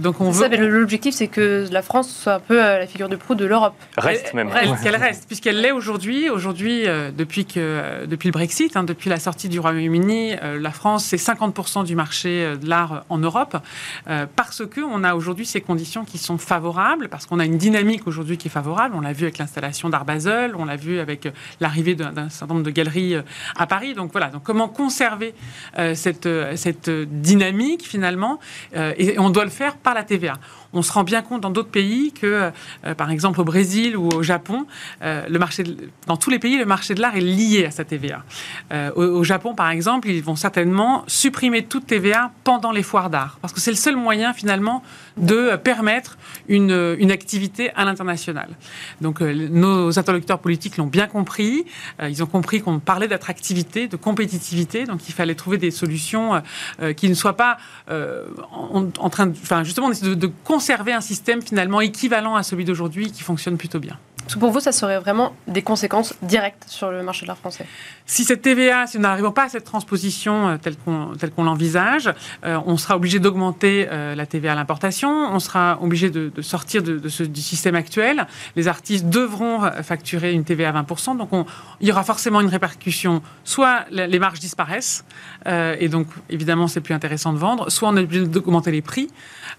donc 0.00 0.20
on 0.20 0.30
veut. 0.30 0.48
L'objectif, 0.54 1.14
c'est 1.14 1.28
que 1.28 1.66
la 1.70 1.82
France 1.82 2.14
soit 2.14 2.34
un 2.34 2.40
peu 2.40 2.56
la 2.56 2.86
figure 2.86 3.08
de 3.08 3.16
proue 3.16 3.34
de 3.34 3.44
l'Europe. 3.44 3.74
Reste 3.96 4.34
même. 4.34 4.50
Qu'elle 4.82 4.96
reste, 4.96 5.26
puisqu'elle 5.26 5.60
l'est 5.60 5.72
aujourd'hui 5.72 6.28
aujourd'hui, 6.34 6.86
euh, 6.86 7.10
depuis, 7.10 7.46
que, 7.46 8.04
depuis 8.06 8.28
le 8.28 8.32
Brexit, 8.32 8.76
hein, 8.76 8.84
depuis 8.84 9.08
la 9.08 9.18
sortie 9.18 9.48
du 9.48 9.60
Royaume-Uni, 9.60 10.34
euh, 10.42 10.60
la 10.60 10.70
France, 10.70 11.04
c'est 11.04 11.16
50% 11.16 11.84
du 11.84 11.94
marché 11.94 12.44
euh, 12.44 12.56
de 12.56 12.68
l'art 12.68 13.04
en 13.08 13.18
Europe, 13.18 13.56
parce 14.36 14.62
qu'on 14.66 15.04
a 15.04 15.14
aujourd'hui 15.14 15.46
ces 15.46 15.60
conditions 15.60 16.04
qui 16.04 16.18
sont 16.18 16.38
favorables, 16.38 17.08
parce 17.08 17.26
qu'on 17.26 17.38
a 17.38 17.44
une 17.44 17.56
dynamique 17.56 18.06
aujourd'hui 18.06 18.36
qui 18.36 18.48
est 18.48 18.50
favorable. 18.50 18.94
On 18.96 19.00
l'a 19.00 19.12
vu 19.12 19.24
avec 19.24 19.38
l'installation 19.38 19.88
d'Art 19.88 20.04
Basel, 20.04 20.54
on 20.56 20.64
l'a 20.64 20.76
vu 20.76 20.98
avec 20.98 21.28
l'arrivée 21.60 21.94
d'un 21.94 22.28
certain 22.28 22.54
nombre 22.54 22.66
de 22.66 22.70
galeries 22.70 23.16
à 23.56 23.66
Paris. 23.66 23.94
Donc 23.94 24.12
voilà, 24.12 24.28
donc 24.28 24.42
comment 24.42 24.68
conserver 24.68 25.34
cette, 25.94 26.28
cette 26.56 26.90
dynamique 26.90 27.86
finalement, 27.86 28.40
et 28.74 29.18
on 29.18 29.30
doit 29.30 29.44
le 29.44 29.50
faire 29.50 29.76
par 29.76 29.94
la 29.94 30.02
TVA 30.02 30.34
on 30.74 30.82
se 30.82 30.92
rend 30.92 31.04
bien 31.04 31.22
compte 31.22 31.40
dans 31.40 31.50
d'autres 31.50 31.70
pays 31.70 32.12
que, 32.12 32.50
euh, 32.84 32.94
par 32.94 33.10
exemple 33.10 33.40
au 33.40 33.44
Brésil 33.44 33.96
ou 33.96 34.08
au 34.08 34.22
Japon, 34.22 34.66
euh, 35.02 35.24
le 35.28 35.38
marché 35.38 35.64
dans 36.06 36.16
tous 36.16 36.30
les 36.30 36.38
pays, 36.38 36.58
le 36.58 36.66
marché 36.66 36.94
de 36.94 37.00
l'art 37.00 37.16
est 37.16 37.20
lié 37.20 37.66
à 37.66 37.70
sa 37.70 37.84
TVA. 37.84 38.24
Euh, 38.72 38.90
au, 38.94 39.24
Japon, 39.24 39.54
par 39.54 39.70
exemple, 39.70 40.08
ils 40.08 40.22
vont 40.22 40.36
certainement 40.36 41.04
supprimer 41.06 41.64
toute 41.64 41.86
TVA 41.86 42.32
pendant 42.42 42.72
les 42.72 42.82
foires 42.82 43.08
d'art, 43.08 43.38
parce 43.40 43.52
que 43.52 43.60
c'est 43.60 43.70
le 43.70 43.76
seul 43.76 43.96
moyen 43.96 44.34
finalement 44.34 44.82
de 45.16 45.56
permettre 45.56 46.18
une, 46.48 46.96
une 46.98 47.12
activité 47.12 47.70
à 47.76 47.84
l'international. 47.84 48.48
Donc 49.00 49.20
nos 49.20 49.98
interlocuteurs 49.98 50.40
politiques 50.40 50.76
l'ont 50.76 50.86
bien 50.86 51.06
compris, 51.06 51.64
ils 52.02 52.22
ont 52.22 52.26
compris 52.26 52.60
qu'on 52.60 52.80
parlait 52.80 53.06
d'attractivité, 53.06 53.86
de 53.86 53.96
compétitivité, 53.96 54.84
donc 54.84 55.08
il 55.08 55.12
fallait 55.12 55.36
trouver 55.36 55.58
des 55.58 55.70
solutions 55.70 56.42
qui 56.96 57.08
ne 57.08 57.14
soient 57.14 57.36
pas 57.36 57.58
en, 57.88 59.10
train 59.10 59.26
de, 59.26 59.36
enfin 59.42 59.62
justement, 59.62 59.90
de, 59.90 60.14
de 60.14 60.30
conserver 60.64 60.94
un 60.94 61.02
système 61.02 61.42
finalement 61.42 61.82
équivalent 61.82 62.36
à 62.36 62.42
celui 62.42 62.64
d'aujourd'hui 62.64 63.12
qui 63.12 63.22
fonctionne 63.22 63.58
plutôt 63.58 63.80
bien. 63.80 63.98
Pour 64.38 64.50
vous, 64.50 64.60
ça 64.60 64.72
serait 64.72 64.98
vraiment 64.98 65.34
des 65.46 65.62
conséquences 65.62 66.14
directes 66.22 66.64
sur 66.66 66.90
le 66.90 67.02
marché 67.02 67.22
de 67.22 67.28
l'art 67.28 67.38
français 67.38 67.66
Si 68.06 68.24
cette 68.24 68.42
TVA, 68.42 68.86
si 68.86 68.96
nous 68.96 69.02
n'arrivons 69.02 69.32
pas 69.32 69.44
à 69.44 69.48
cette 69.48 69.64
transposition 69.64 70.48
euh, 70.48 70.56
telle 70.56 70.76
qu'on 70.76 71.44
l'envisage, 71.44 72.10
euh, 72.44 72.58
on 72.66 72.76
sera 72.76 72.96
obligé 72.96 73.18
d'augmenter 73.18 73.86
euh, 73.90 74.14
la 74.14 74.26
TVA 74.26 74.52
à 74.52 74.54
l'importation, 74.54 75.10
on 75.10 75.38
sera 75.38 75.78
obligé 75.82 76.10
de, 76.10 76.30
sortir 76.40 76.82
de, 76.82 77.08
ce, 77.08 77.22
du 77.22 77.42
système 77.42 77.74
actuel. 77.74 78.26
Les 78.56 78.68
artistes 78.68 79.06
devront 79.08 79.60
facturer 79.82 80.32
une 80.32 80.44
TVA 80.44 80.70
à 80.70 80.82
20%, 80.82 81.16
donc 81.16 81.30
il 81.80 81.88
y 81.88 81.92
aura 81.92 82.04
forcément 82.04 82.40
une 82.40 82.48
répercussion. 82.48 83.22
Soit 83.44 83.84
les 83.90 84.18
marges 84.18 84.40
disparaissent, 84.40 85.04
et 85.46 85.88
donc 85.88 86.08
évidemment 86.30 86.68
c'est 86.68 86.80
plus 86.80 86.94
intéressant 86.94 87.32
de 87.32 87.38
vendre, 87.38 87.70
soit 87.70 87.88
on 87.88 87.96
est 87.96 88.02
obligé 88.02 88.26
d'augmenter 88.26 88.70
les 88.70 88.82
prix. 88.82 89.08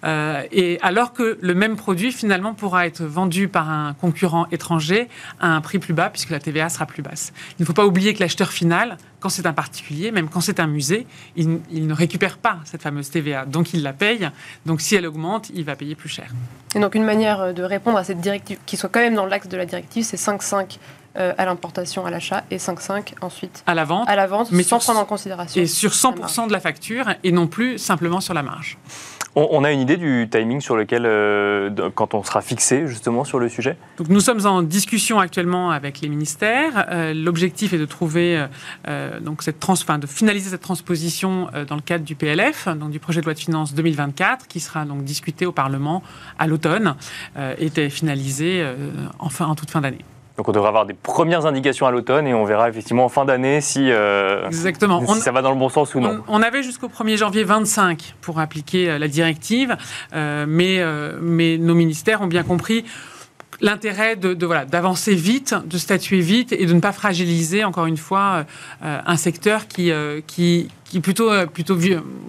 et 0.06 0.78
alors 0.82 1.14
que 1.14 1.38
le 1.42 1.54
même 1.54 1.76
produit 1.76 2.12
finalement 2.12 2.54
pourra 2.54 2.88
être 2.88 3.04
vendu 3.04 3.48
par 3.48 3.70
un 3.70 3.94
concurrent 3.94 4.48
étranger 4.56 5.08
à 5.40 5.56
un 5.56 5.62
prix 5.62 5.80
plus 5.80 5.94
bas 5.94 6.10
puisque 6.10 6.32
la 6.32 6.40
TVA 6.40 6.70
sera 6.70 6.86
plus 6.86 7.04
basse. 7.04 7.32
Il 7.60 7.62
ne 7.62 7.66
faut 7.66 7.74
pas 7.74 7.86
oublier 7.86 8.14
que 8.14 8.20
l'acheteur 8.20 8.52
final, 8.52 8.98
quand 9.20 9.30
c'est 9.30 9.46
un 9.46 9.54
particulier, 9.54 10.12
même 10.12 10.28
quand 10.30 10.42
c'est 10.42 10.60
un 10.60 10.68
musée, 10.68 11.06
il, 11.36 11.60
ne 11.72 11.94
récupère 11.94 12.38
pas 12.38 12.58
cette 12.66 12.82
fameuse 12.82 13.10
TVA. 13.10 13.46
Donc 13.46 13.74
il 13.74 13.84
la 13.84 13.94
paye. 13.94 14.30
Donc 14.66 14.82
si 14.82 14.96
elle 14.96 15.06
augmente, 15.06 15.52
il 15.54 15.64
va 15.64 15.76
payer 15.76 15.96
plus 15.96 16.10
cher. 16.10 16.32
Et 16.74 16.80
donc 16.80 16.96
une 16.96 17.06
manière 17.06 17.54
de 17.54 17.64
répondre 17.64 17.98
à 17.98 18.04
cette 18.04 18.20
directive, 18.20 18.58
qui 18.66 18.78
soit 18.78 18.90
quand 18.90 19.00
même 19.00 19.16
dans 19.16 19.26
l'axe 19.26 19.48
de 19.48 19.58
la 19.58 19.66
directive, 19.66 20.04
c'est 20.04 20.18
5,5 20.18 20.80
euh, 21.18 21.34
à 21.38 21.46
l'importation, 21.46 22.06
à 22.06 22.12
l'achat, 22.12 22.44
et 22.52 22.58
5,5 22.58 23.14
ensuite 23.22 23.64
à 23.68 23.74
la 23.74 23.84
vente, 23.84 24.08
à 24.10 24.16
la 24.16 24.28
vente 24.28 24.52
mais 24.52 24.64
sans 24.64 24.80
prendre 24.80 25.00
en 25.00 25.06
considération. 25.06 25.62
Et 25.62 25.66
sur 25.66 25.92
100% 25.92 26.48
de 26.48 26.52
la 26.52 26.60
facture, 26.60 27.10
et 27.24 27.32
non 27.32 27.48
plus 27.48 27.78
simplement 27.78 28.22
sur 28.22 28.34
la 28.34 28.44
marge. 28.44 28.78
On, 29.38 29.66
a 29.66 29.72
une 29.74 29.82
idée 29.82 29.98
du 29.98 30.30
timing 30.32 30.62
sur 30.62 30.78
lequel, 30.78 31.06
euh, 31.06 31.70
quand 31.94 32.14
on 32.14 32.24
sera 32.24 32.42
fixé 32.42 32.88
justement 32.88 33.26
sur 33.26 33.38
le 33.38 33.50
sujet? 33.50 33.76
Donc 33.98 34.08
nous 34.08 34.22
sommes 34.22 34.46
en 34.46 34.62
discussion 34.62 35.20
actuellement 35.20 35.72
avec 35.72 36.00
les 36.00 36.08
ministères. 36.08 36.86
Euh, 36.90 37.14
l'objectif 37.14 37.74
est 37.74 37.78
de 37.78 37.86
trouver 37.86 38.46
euh, 38.88 39.20
donc 39.20 39.44
cette 39.44 39.60
trans, 39.60 39.74
enfin, 39.74 40.00
de 40.00 40.08
finaliser 40.08 40.52
cette 40.52 40.62
transposition 40.62 41.50
dans 41.68 41.76
le 41.76 41.82
cadre 41.82 42.06
du 42.06 42.16
PLF, 42.16 42.70
donc 42.70 42.92
du 42.92 43.00
projet 43.00 43.20
de 43.20 43.26
loi 43.26 43.34
de 43.34 43.40
finances 43.40 43.74
2024, 43.74 44.48
qui 44.48 44.62
sera 44.62 44.86
donc 44.86 45.04
discuté 45.04 45.46
au 45.46 45.52
Parlement 45.52 46.02
à 46.40 46.48
l'automne 46.48 46.96
et 47.58 47.90
finalisé 47.90 48.66
enfin 49.20 49.48
en 49.48 49.56
toute 49.56 49.70
fin 49.70 49.82
d'année. 49.82 50.06
Donc 50.38 50.50
on 50.50 50.52
devrait 50.52 50.68
avoir 50.68 50.86
des 50.86 50.94
premières 50.94 51.46
indications 51.46 51.86
à 51.86 51.92
l'automne 51.92 52.28
et 52.28 52.34
on 52.34 52.44
verra 52.44 52.68
effectivement 52.68 53.06
en 53.06 53.10
fin 53.10 53.24
d'année 53.24 53.62
si, 53.62 53.90
euh, 53.90 54.48
Exactement. 54.48 55.06
ça 55.06 55.32
va 55.32 55.42
dans 55.42 55.52
le 55.52 55.58
bon 55.58 55.70
sens 55.70 55.96
ou 55.96 56.02
non. 56.02 56.22
On, 56.28 56.42
avait 56.42 56.62
jusqu'au 56.62 56.88
1er 56.88 57.18
janvier 57.18 57.44
25 57.44 58.16
pour 58.22 58.40
appliquer 58.40 58.90
euh, 58.90 58.98
la 58.98 59.08
directive, 59.08 59.78
euh, 60.14 60.46
mais, 60.48 60.84
mais 61.22 61.58
nos 61.58 61.74
ministères 61.74 62.22
ont 62.22 62.28
bien 62.28 62.44
compris 62.44 62.84
l'intérêt 63.62 64.18
de, 64.18 64.46
voilà 64.46 64.66
d'avancer 64.66 65.16
vite, 65.16 65.56
de 65.66 65.78
statuer 65.78 66.20
vite 66.20 66.52
et 66.52 66.66
de 66.66 66.74
ne 66.74 66.82
pas 66.82 66.92
fragiliser 66.92 67.64
encore 67.64 67.86
une 67.86 67.96
fois 67.96 68.44
un 68.82 69.18
secteur 69.18 69.68
qui, 69.68 69.94
qui, 70.28 70.70
qui 70.86 70.98
est 70.98 71.02
plutôt, 71.02 71.32
plutôt 71.48 71.78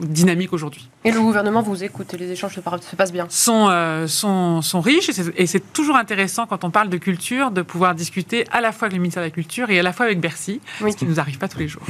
dynamique 0.01 0.53
aujourd'hui. 0.53 0.89
Et 1.07 1.13
le 1.13 1.21
gouvernement 1.21 1.63
vous 1.63 1.85
écoute 1.85 2.13
et 2.15 2.17
les 2.17 2.33
échanges 2.33 2.57
se, 2.57 2.61
passent 2.97 3.13
bien 3.13 3.27
sont, 3.29 3.69
euh, 3.71 4.09
sont, 4.09 4.61
sont, 4.61 4.81
riches 4.81 5.09
et 5.37 5.47
c'est 5.47 5.73
toujours 5.73 5.95
intéressant 5.95 6.47
quand 6.47 6.65
on 6.65 6.71
parle 6.71 6.89
de 6.89 6.97
culture 6.97 7.53
de 7.53 7.63
pouvoir 7.63 7.95
discuter 7.95 8.45
à 8.51 8.61
la 8.61 8.73
fois 8.73 8.87
avec 8.87 8.97
le 8.97 9.03
ministère 9.03 9.23
de 9.23 9.29
la 9.29 9.31
Culture 9.31 9.71
et 9.71 9.79
à 9.79 9.85
la 9.85 9.93
fois 9.93 10.07
avec 10.07 10.19
Bercy, 10.19 10.61
ce 10.81 10.97
qui 10.97 11.05
ne 11.05 11.11
nous 11.11 11.21
arrive 11.21 11.39
pas 11.39 11.47
tous 11.47 11.61
les 11.61 11.69
jours. 11.69 11.85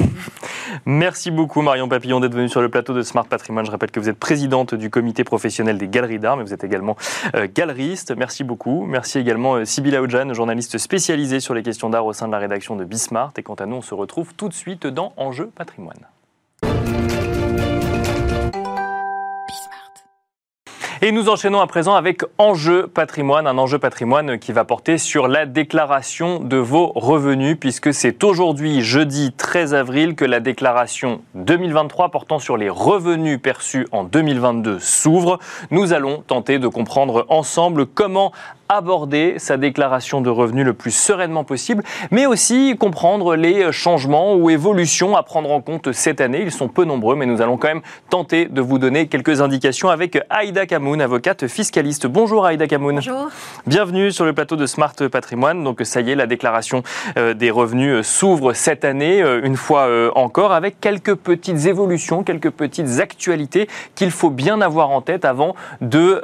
Merci 0.85 1.31
beaucoup 1.31 1.63
Marion 1.63 1.89
Papillon 1.89 2.19
d'être 2.19 2.35
venue 2.35 2.47
sur 2.47 2.61
le 2.61 2.69
plateau 2.69 2.93
de 2.93 3.01
Smart 3.01 3.25
Patrimoine. 3.25 3.65
Je 3.65 3.71
rappelle 3.71 3.89
que 3.89 3.99
vous 3.99 4.07
êtes 4.07 4.19
présidente 4.19 4.75
du 4.75 4.91
comité 4.91 5.23
professionnel 5.23 5.79
des 5.79 5.87
galeries 5.87 6.19
d'art, 6.19 6.37
mais 6.37 6.43
vous 6.43 6.53
êtes 6.53 6.63
également 6.63 6.95
euh, 7.35 7.47
galeriste. 7.51 8.13
Merci 8.15 8.43
beaucoup. 8.43 8.85
Merci 8.85 9.17
également 9.17 9.55
euh, 9.55 9.65
Sybilla 9.65 10.01
Ojan, 10.01 10.31
journaliste 10.35 10.77
spécialisée 10.77 11.39
sur 11.39 11.55
les 11.55 11.63
questions 11.63 11.89
d'art 11.89 12.05
au 12.05 12.13
sein 12.13 12.27
de 12.27 12.33
la 12.33 12.39
rédaction 12.39 12.75
de 12.75 12.85
Bismart. 12.85 13.33
Et 13.37 13.41
quant 13.41 13.55
à 13.55 13.65
nous, 13.65 13.77
on 13.77 13.81
se 13.81 13.95
retrouve 13.95 14.35
tout 14.35 14.47
de 14.47 14.53
suite 14.53 14.85
dans 14.85 15.13
Enjeu 15.17 15.47
Patrimoine. 15.55 16.05
Et 21.03 21.11
nous 21.11 21.29
enchaînons 21.29 21.59
à 21.59 21.67
présent 21.67 21.93
avec 21.93 22.23
Enjeu 22.39 22.87
patrimoine, 22.87 23.45
un 23.45 23.59
enjeu 23.59 23.77
patrimoine 23.77 24.39
qui 24.39 24.51
va 24.51 24.63
porter 24.63 24.97
sur 24.97 25.27
la 25.27 25.45
déclaration 25.45 26.39
de 26.39 26.57
vos 26.57 26.91
revenus, 26.95 27.55
puisque 27.59 27.93
c'est 27.93 28.23
aujourd'hui, 28.23 28.81
jeudi 28.81 29.31
13 29.31 29.75
avril, 29.75 30.15
que 30.15 30.25
la 30.25 30.39
déclaration 30.39 31.21
2023 31.35 32.09
portant 32.09 32.39
sur 32.39 32.57
les 32.57 32.69
revenus 32.69 33.39
perçus 33.39 33.87
en 33.91 34.05
2022 34.05 34.79
s'ouvre. 34.79 35.37
Nous 35.69 35.93
allons 35.93 36.23
tenter 36.25 36.57
de 36.57 36.67
comprendre 36.67 37.27
ensemble 37.29 37.85
comment 37.85 38.31
aborder 38.69 39.35
sa 39.37 39.57
déclaration 39.57 40.21
de 40.21 40.29
revenus 40.29 40.65
le 40.65 40.73
plus 40.73 40.91
sereinement 40.91 41.43
possible, 41.43 41.83
mais 42.11 42.25
aussi 42.25 42.75
comprendre 42.77 43.35
les 43.35 43.71
changements 43.71 44.35
ou 44.35 44.49
évolutions 44.49 45.15
à 45.15 45.23
prendre 45.23 45.51
en 45.51 45.61
compte 45.61 45.91
cette 45.91 46.21
année. 46.21 46.41
Ils 46.41 46.51
sont 46.51 46.67
peu 46.67 46.85
nombreux, 46.85 47.15
mais 47.15 47.25
nous 47.25 47.41
allons 47.41 47.57
quand 47.57 47.67
même 47.67 47.81
tenter 48.09 48.45
de 48.45 48.61
vous 48.61 48.79
donner 48.79 49.07
quelques 49.07 49.41
indications 49.41 49.89
avec 49.89 50.19
Aïda 50.29 50.65
Kamoun, 50.65 51.01
avocate 51.01 51.47
fiscaliste. 51.47 52.07
Bonjour 52.07 52.45
Aïda 52.45 52.67
Kamoun. 52.67 52.95
Bonjour. 52.95 53.29
Bienvenue 53.65 54.11
sur 54.11 54.25
le 54.25 54.33
plateau 54.33 54.55
de 54.55 54.65
Smart 54.65 54.93
Patrimoine. 55.11 55.63
Donc 55.63 55.81
ça 55.83 56.01
y 56.01 56.11
est, 56.11 56.15
la 56.15 56.27
déclaration 56.27 56.83
euh, 57.17 57.33
des 57.33 57.51
revenus 57.51 57.93
euh, 57.93 58.03
s'ouvre 58.03 58.53
cette 58.53 58.85
année, 58.85 59.21
euh, 59.21 59.41
une 59.43 59.55
fois 59.55 59.87
encore, 60.15 60.51
avec 60.51 60.79
quelques 60.79 61.15
petites 61.15 61.65
évolutions, 61.65 62.23
quelques 62.23 62.49
petites 62.49 62.99
actualités 62.99 63.67
qu'il 63.95 64.11
faut 64.11 64.29
bien 64.29 64.61
avoir 64.61 64.89
en 64.89 65.01
tête 65.01 65.25
avant 65.25 65.55
de 65.81 66.21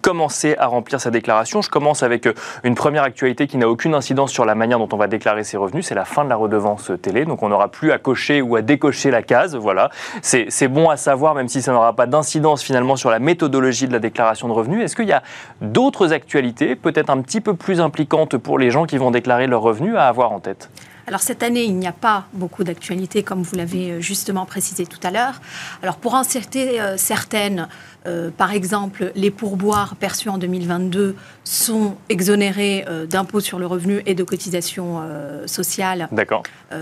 commencer 0.00 0.54
à 0.58 0.66
remplir 0.66 1.00
sa 1.00 1.10
déclaration 1.10 1.41
je 1.44 1.70
commence 1.70 2.02
avec 2.02 2.26
euh, 2.26 2.34
une 2.64 2.74
première 2.74 3.02
actualité 3.02 3.46
qui 3.46 3.56
n'a 3.56 3.68
aucune 3.68 3.94
incidence 3.94 4.30
sur 4.30 4.44
la 4.44 4.54
manière 4.54 4.78
dont 4.78 4.88
on 4.92 4.96
va 4.96 5.06
déclarer 5.06 5.44
ses 5.44 5.56
revenus. 5.56 5.86
C'est 5.86 5.94
la 5.94 6.04
fin 6.04 6.24
de 6.24 6.28
la 6.28 6.36
redevance 6.36 6.90
télé. 7.00 7.24
Donc 7.24 7.42
on 7.42 7.48
n'aura 7.48 7.68
plus 7.68 7.92
à 7.92 7.98
cocher 7.98 8.42
ou 8.42 8.56
à 8.56 8.62
décocher 8.62 9.10
la 9.10 9.22
case. 9.22 9.56
Voilà. 9.56 9.90
C'est 10.22 10.68
bon 10.68 10.90
à 10.90 10.96
savoir, 10.96 11.34
même 11.34 11.48
si 11.48 11.62
ça 11.62 11.72
n'aura 11.72 11.94
pas 11.94 12.06
d'incidence 12.06 12.62
finalement 12.62 12.96
sur 12.96 13.10
la 13.10 13.18
méthodologie 13.18 13.88
de 13.88 13.92
la 13.92 13.98
déclaration 13.98 14.48
de 14.48 14.52
revenus. 14.52 14.84
Est-ce 14.84 14.96
qu'il 14.96 15.08
y 15.08 15.12
a 15.12 15.22
d'autres 15.60 16.12
actualités, 16.12 16.76
peut-être 16.76 17.10
un 17.10 17.20
petit 17.20 17.40
peu 17.40 17.54
plus 17.54 17.80
impliquantes 17.80 18.36
pour 18.36 18.58
les 18.58 18.70
gens 18.70 18.84
qui 18.84 18.98
vont 18.98 19.10
déclarer 19.10 19.46
leurs 19.46 19.62
revenus, 19.62 19.96
à 19.96 20.08
avoir 20.08 20.32
en 20.32 20.40
tête? 20.40 20.70
Alors 21.06 21.20
cette 21.20 21.42
année, 21.42 21.64
il 21.64 21.76
n'y 21.76 21.86
a 21.86 21.92
pas 21.92 22.26
beaucoup 22.32 22.64
d'actualités, 22.64 23.22
comme 23.22 23.42
vous 23.42 23.56
l'avez 23.56 23.92
euh, 23.92 24.00
justement 24.00 24.46
précisé 24.46 24.86
tout 24.86 25.00
à 25.02 25.10
l'heure. 25.10 25.40
Alors 25.82 25.96
pour 25.96 26.14
en 26.14 26.24
citer 26.24 26.80
euh, 26.80 26.96
certaines, 26.96 27.68
euh, 28.06 28.30
par 28.36 28.52
exemple, 28.52 29.12
les 29.14 29.30
pourboires 29.30 29.96
perçus 29.96 30.28
en 30.28 30.38
2022 30.38 31.14
sont 31.44 31.96
exonérés 32.08 32.84
euh, 32.88 33.06
d'impôts 33.06 33.40
sur 33.40 33.58
le 33.58 33.66
revenu 33.66 34.02
et 34.06 34.14
de 34.14 34.24
cotisations 34.24 35.02
sociales 35.46 36.08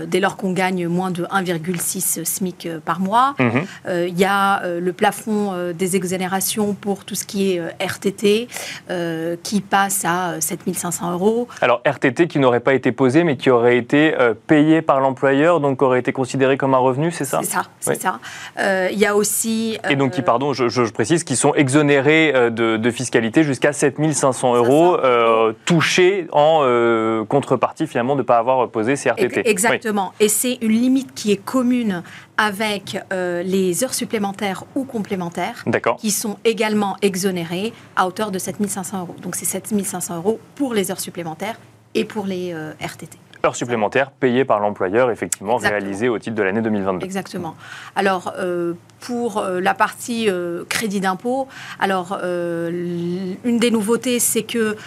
dès 0.07 0.19
lors 0.19 0.37
qu'on 0.37 0.53
gagne 0.53 0.87
moins 0.87 1.11
de 1.11 1.23
1,6 1.25 2.23
SMIC 2.23 2.67
par 2.85 2.99
mois. 2.99 3.35
Mhm. 3.39 3.65
Il 4.07 4.17
y 4.17 4.25
a 4.25 4.61
le 4.79 4.93
plafond 4.93 5.71
des 5.73 5.95
exonérations 5.95 6.73
pour 6.73 7.05
tout 7.05 7.15
ce 7.15 7.25
qui 7.25 7.51
est 7.51 7.61
RTT 7.79 8.47
qui 9.43 9.61
passe 9.61 10.05
à 10.05 10.39
7500 10.39 11.11
euros. 11.11 11.47
Alors 11.61 11.81
RTT 11.85 12.27
qui 12.27 12.39
n'aurait 12.39 12.59
pas 12.59 12.73
été 12.73 12.91
posé 12.91 13.23
mais 13.23 13.37
qui 13.37 13.49
aurait 13.49 13.77
été 13.77 14.13
payé 14.47 14.81
par 14.81 14.99
l'employeur, 14.99 15.59
donc 15.59 15.81
aurait 15.81 15.99
été 15.99 16.11
considéré 16.11 16.57
comme 16.57 16.73
un 16.73 16.79
revenu, 16.79 17.11
c'est 17.11 17.25
ça? 17.25 17.39
C'est 17.41 17.51
ça, 17.51 17.63
c'est 17.79 18.01
ça. 18.01 18.19
Il 18.91 18.99
y 18.99 19.05
a 19.05 19.15
aussi... 19.15 19.77
Et 19.89 19.95
donc, 19.95 20.11
qui, 20.11 20.21
pardon, 20.21 20.53
je, 20.53 20.69
je 20.69 20.83
précise, 20.91 21.23
qui 21.23 21.35
sont 21.35 21.53
exonérés 21.53 22.31
euh, 22.35 22.49
de, 22.49 22.91
fiscalité 22.91 23.43
jusqu'à 23.43 23.71
7500 23.71 24.55
euros 24.55 24.97
euh, 24.97 25.53
touchés 25.65 26.27
en 26.33 26.61
euh, 26.63 27.23
contrepartie 27.23 27.87
finalement 27.87 28.15
de 28.15 28.21
ne 28.21 28.25
pas 28.25 28.37
avoir 28.37 28.67
posé 28.69 28.95
CRTT. 28.95 29.47
Exactement. 29.47 30.13
Et 30.19 30.27
c'est 30.27 30.57
une 30.61 30.71
limite 30.71 31.13
qui 31.13 31.31
est 31.31 31.37
commune 31.37 32.03
avec 32.37 32.97
les 33.11 33.83
heures 33.83 33.93
supplémentaires 33.93 34.63
ou 34.75 34.83
complémentaires 34.83 35.63
qui 35.99 36.11
sont 36.11 36.37
également 36.43 36.97
exonérées 37.01 37.71
à 37.95 38.07
hauteur 38.07 38.31
de 38.31 38.39
7500 38.39 38.99
euros. 39.01 39.15
Donc 39.21 39.35
c'est 39.35 39.45
7500 39.45 40.17
euros 40.17 40.39
pour 40.55 40.73
les 40.73 40.91
heures 40.91 40.99
supplémentaires 40.99 41.55
et 41.93 42.03
pour 42.03 42.25
les 42.25 42.53
RTT 42.81 43.17
heures 43.45 43.55
supplémentaires 43.55 44.11
payées 44.11 44.45
par 44.45 44.59
l'employeur, 44.59 45.11
effectivement, 45.11 45.57
réalisées 45.57 46.09
au 46.09 46.19
titre 46.19 46.35
de 46.35 46.43
l'année 46.43 46.61
2022. 46.61 47.05
Exactement. 47.05 47.55
Alors, 47.95 48.33
pour 49.01 49.39
euh, 49.39 49.59
la 49.59 49.73
partie 49.73 50.29
euh, 50.29 50.63
crédit 50.69 51.01
d'impôt, 51.01 51.47
alors 51.79 52.19
euh, 52.23 53.33
une 53.43 53.59
des 53.59 53.71
nouveautés, 53.71 54.19
c'est 54.19 54.43
que 54.43 54.77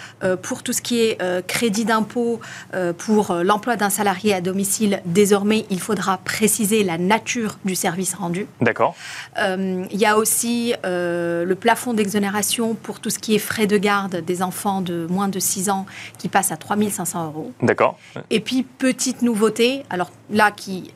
pour 0.41 0.63
tout 0.63 0.73
ce 0.73 0.81
qui 0.81 1.01
est 1.01 1.17
crédit 1.47 1.85
d'impôt 1.85 2.39
pour 2.97 3.33
l'emploi 3.33 3.75
d'un 3.75 3.89
salarié 3.89 4.33
à 4.33 4.41
domicile, 4.41 5.01
désormais, 5.05 5.65
il 5.69 5.79
faudra 5.79 6.17
préciser 6.17 6.83
la 6.83 6.97
nature 6.97 7.57
du 7.65 7.75
service 7.75 8.13
rendu. 8.13 8.47
D'accord. 8.61 8.95
il 9.37 9.87
y 9.91 10.05
a 10.05 10.17
aussi 10.17 10.73
le 10.83 11.53
plafond 11.53 11.93
d'exonération 11.93 12.75
pour 12.75 12.99
tout 12.99 13.09
ce 13.09 13.19
qui 13.19 13.35
est 13.35 13.39
frais 13.39 13.67
de 13.67 13.77
garde 13.77 14.17
des 14.17 14.41
enfants 14.41 14.81
de 14.81 15.05
moins 15.09 15.27
de 15.27 15.39
6 15.39 15.69
ans 15.69 15.85
qui 16.17 16.29
passe 16.29 16.51
à 16.51 16.57
3500 16.57 17.25
euros. 17.25 17.51
D'accord. 17.61 17.97
Et 18.29 18.39
puis, 18.39 18.63
petite 18.63 19.21
nouveauté, 19.21 19.83
alors 19.89 20.11
là 20.29 20.51
qui, 20.51 20.91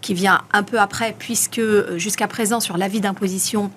qui 0.00 0.14
vient 0.14 0.42
un 0.52 0.62
peu 0.62 0.80
après, 0.80 1.14
puisque 1.18 1.60
jusqu'à 1.96 2.26
présent, 2.26 2.60
sur 2.60 2.76
l'avis 2.76 3.00
d'imposition, 3.00 3.70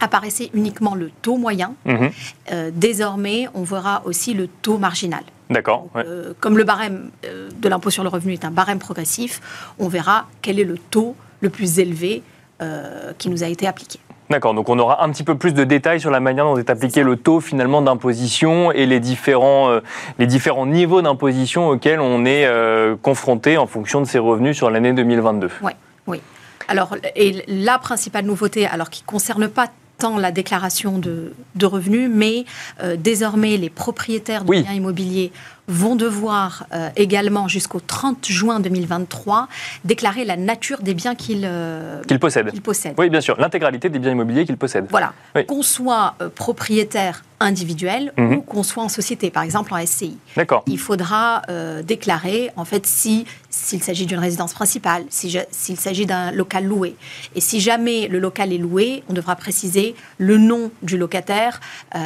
apparaissait 0.00 0.50
uniquement 0.54 0.94
le 0.94 1.10
taux 1.22 1.36
moyen. 1.36 1.74
Mhm. 1.84 2.10
Euh, 2.52 2.70
désormais, 2.74 3.46
on 3.54 3.62
verra 3.62 4.02
aussi 4.04 4.34
le 4.34 4.48
taux 4.48 4.78
marginal. 4.78 5.22
D'accord. 5.50 5.88
ouais. 5.94 6.04
Euh, 6.06 6.32
comme 6.40 6.56
le 6.56 6.64
barème 6.64 7.10
euh, 7.24 7.50
de 7.60 7.68
l'impôt 7.68 7.90
sur 7.90 8.02
le 8.02 8.08
revenu 8.08 8.32
est 8.32 8.44
un 8.44 8.50
barème 8.50 8.78
progressif, 8.78 9.40
on 9.78 9.88
verra 9.88 10.26
quel 10.42 10.58
est 10.58 10.64
le 10.64 10.78
taux 10.78 11.16
le 11.40 11.50
plus 11.50 11.78
élevé 11.78 12.22
euh, 12.62 13.12
qui 13.18 13.28
nous 13.28 13.42
a 13.42 13.48
été 13.48 13.66
appliqué. 13.66 13.98
D'accord, 14.30 14.54
donc 14.54 14.68
on 14.68 14.78
aura 14.78 15.02
un 15.02 15.10
petit 15.10 15.24
peu 15.24 15.36
plus 15.36 15.52
de 15.54 15.64
détails 15.64 15.98
sur 16.00 16.12
la 16.12 16.20
manière 16.20 16.44
dont 16.44 16.56
est 16.56 16.70
appliqué 16.70 17.02
le 17.02 17.16
taux 17.16 17.40
finalement 17.40 17.82
d'imposition 17.82 18.70
et 18.70 18.86
les 18.86 19.00
différents, 19.00 19.70
euh, 19.70 19.80
les 20.20 20.26
différents 20.28 20.66
niveaux 20.66 21.02
d'imposition 21.02 21.68
auxquels 21.68 21.98
on 21.98 22.24
est 22.24 22.46
euh, 22.46 22.94
confronté 23.02 23.58
en 23.58 23.66
fonction 23.66 24.00
de 24.00 24.06
ses 24.06 24.20
revenus 24.20 24.56
sur 24.56 24.70
l'année 24.70 24.92
2022. 24.92 25.50
Oui, 25.62 25.72
oui. 26.06 26.20
Alors, 26.68 26.94
et 27.16 27.42
la 27.48 27.78
principale 27.78 28.24
nouveauté, 28.24 28.68
alors 28.68 28.88
qui 28.88 29.02
ne 29.02 29.06
concerne 29.06 29.48
pas 29.48 29.66
tant 29.98 30.16
la 30.16 30.30
déclaration 30.30 30.98
de, 30.98 31.34
de 31.56 31.66
revenus, 31.66 32.08
mais 32.12 32.44
euh, 32.82 32.94
désormais 32.96 33.56
les 33.56 33.68
propriétaires 33.68 34.44
de 34.44 34.50
Oui. 34.50 34.62
biens 34.62 34.72
immobiliers 34.74 35.32
vont 35.70 35.94
devoir 35.96 36.66
euh, 36.74 36.90
également 36.96 37.48
jusqu'au 37.48 37.80
30 37.80 38.26
juin 38.26 38.60
2023 38.60 39.48
déclarer 39.84 40.24
la 40.24 40.36
nature 40.36 40.82
des 40.82 40.94
biens 40.94 41.14
qu'ils 41.14 41.44
euh, 41.44 42.02
Qu'il 42.06 42.18
possède. 42.18 42.50
qu'ils 42.50 42.60
possèdent. 42.62 42.96
Oui, 42.98 43.08
bien 43.08 43.20
sûr, 43.20 43.36
l'intégralité 43.40 43.88
des 43.88 43.98
biens 43.98 44.10
immobiliers 44.12 44.44
qu'il 44.44 44.56
possède. 44.56 44.86
Voilà, 44.90 45.12
Oui. 45.36 45.46
qu'on 45.46 45.62
soit 45.62 46.14
euh, 46.20 46.28
propriétaire 46.28 47.22
individuel 47.42 48.12
Mhm. 48.18 48.32
ou 48.34 48.40
qu'on 48.42 48.62
soit 48.62 48.82
en 48.82 48.90
société, 48.90 49.30
par 49.30 49.42
exemple 49.44 49.72
en 49.72 49.78
SCI. 49.78 50.18
D'accord. 50.36 50.62
Il 50.66 50.78
faudra 50.78 51.40
euh, 51.48 51.82
déclarer, 51.82 52.50
en 52.56 52.66
fait, 52.66 52.84
si 52.86 53.24
s'il 53.52 53.82
s'agit 53.82 54.06
d'une 54.06 54.18
résidence 54.18 54.52
principale, 54.52 55.04
si 55.08 55.36
s'il 55.50 55.76
s'agit 55.80 56.06
d'un 56.06 56.30
local 56.32 56.64
loué. 56.66 56.94
Et 57.34 57.40
si 57.40 57.60
jamais 57.60 58.06
le 58.08 58.18
local 58.20 58.52
est 58.52 58.58
loué, 58.58 59.02
on 59.08 59.12
devra 59.12 59.34
préciser 59.36 59.96
le 60.18 60.36
nom 60.36 60.70
du 60.82 60.96
locataire, 60.96 61.58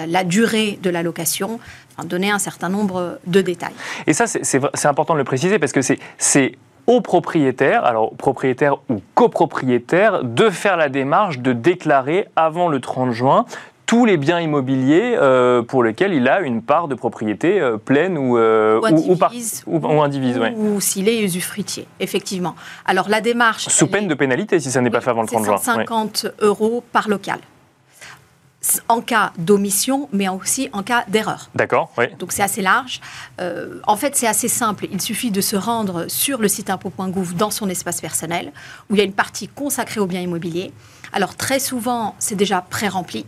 la 0.09 0.24
durée 0.24 0.79
de 0.83 0.88
la 0.88 1.03
location, 1.03 1.61
enfin, 1.96 2.07
donner 2.07 2.30
un 2.30 2.38
certain 2.38 2.68
nombre 2.68 3.18
de 3.26 3.40
détails. 3.40 3.74
Et 4.07 4.12
ça, 4.12 4.26
c'est- 4.26 4.87
important 4.87 5.14
de 5.14 5.18
le 5.18 5.24
préciser 5.24 5.59
parce 5.59 5.72
que 5.72 5.80
c'est- 5.83 6.52
au 6.87 7.00
propriétaire, 7.00 7.85
alors 7.85 8.14
propriétaire 8.14 8.76
ou 8.90 9.00
copropriétaire, 9.14 10.22
de 10.22 10.50
faire 10.50 10.76
la 10.76 10.88
démarche 10.88 11.38
de 11.38 11.52
déclarer 11.52 12.26
avant 12.37 12.68
le 12.68 12.80
30 12.80 13.12
juin 13.12 13.46
tous 13.87 14.07
les 14.07 14.16
biens 14.16 14.40
immobiliers 14.40 15.14
euh, 15.20 15.61
pour 15.62 15.83
lesquels 15.85 16.14
il 16.14 16.26
a 16.28 16.40
une 16.40 16.62
part 16.62 16.88
de 16.88 16.94
propriété 16.94 17.61
euh, 17.61 17.76
pleine 17.76 18.16
ou, 18.16 18.38
euh, 18.38 18.80
Ou 18.80 18.87
indivise. 18.87 19.62
ou- 19.66 19.78
ou 19.78 20.00
indivise, 20.02 20.38
ouais. 20.38 20.54
Ou 20.57 20.80
s'il 20.80 21.07
est 21.09 21.20
usufruitier, 21.22 21.87
effectivement. 22.00 22.54
Alors 22.87 23.09
la 23.11 23.20
démarche... 23.20 23.68
Sous 23.68 23.87
peine 23.87 24.04
est- 24.04 24.09
de 24.09 24.14
pénalité 24.14 24.59
si 24.59 24.70
ça 24.70 24.80
n'est 24.80 24.88
pas 24.90 25.02
fait 25.02 25.11
avant 25.11 25.20
le 25.22 25.28
30 25.28 25.44
juin. 25.44 25.57
C'est 25.59 25.70
Ouais. 25.70 25.76
150 25.87 26.26
euros 26.40 26.83
par 26.92 27.09
local. 27.09 27.38
En 28.88 29.00
cas 29.00 29.33
d'omission, 29.38 30.09
mais 30.12 30.29
aussi 30.29 30.68
en 30.72 30.83
cas 30.83 31.05
d'erreur. 31.09 31.50
D'accord, 31.55 31.92
oui. 31.98 32.07
Donc 32.18 32.33
c'est 32.33 32.42
assez 32.42 32.62
large. 32.62 33.00
Euh, 33.40 33.81
en 33.87 33.96
fait, 33.96 34.16
c'est 34.16 34.27
assez 34.27 34.48
simple. 34.48 34.87
Il 34.90 35.00
suffit 35.00 35.31
de 35.31 35.40
se 35.40 35.57
rendre 35.57 36.07
sur 36.09 36.40
le 36.40 36.48
site 36.48 36.70
impôt.gouv 36.70 37.35
dans 37.35 37.50
son 37.50 37.68
espace 37.68 38.00
personnel, 38.00 38.53
où 38.88 38.94
il 38.94 38.98
y 38.98 39.00
a 39.00 39.05
une 39.05 39.12
partie 39.12 39.48
consacrée 39.48 40.00
aux 40.00 40.07
biens 40.07 40.20
immobiliers. 40.20 40.72
Alors 41.12 41.37
très 41.37 41.59
souvent, 41.59 42.14
c'est 42.18 42.35
déjà 42.35 42.61
pré-rempli. 42.61 43.27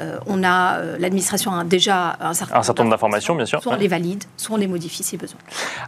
Euh, 0.00 0.18
on 0.26 0.42
a 0.44 0.78
euh, 0.78 0.96
l'administration 0.98 1.52
a 1.52 1.64
déjà 1.64 2.16
un 2.20 2.32
certain, 2.32 2.56
Un 2.56 2.62
certain 2.62 2.84
nombre 2.84 2.94
d'informations, 2.94 3.34
bien 3.34 3.44
sûr, 3.44 3.60
Soit 3.60 3.72
on 3.72 3.76
les 3.76 3.88
valide, 3.88 4.24
soit 4.36 4.54
on 4.54 4.58
les 4.58 4.68
modifie 4.68 5.02
si 5.02 5.16
besoin. 5.16 5.38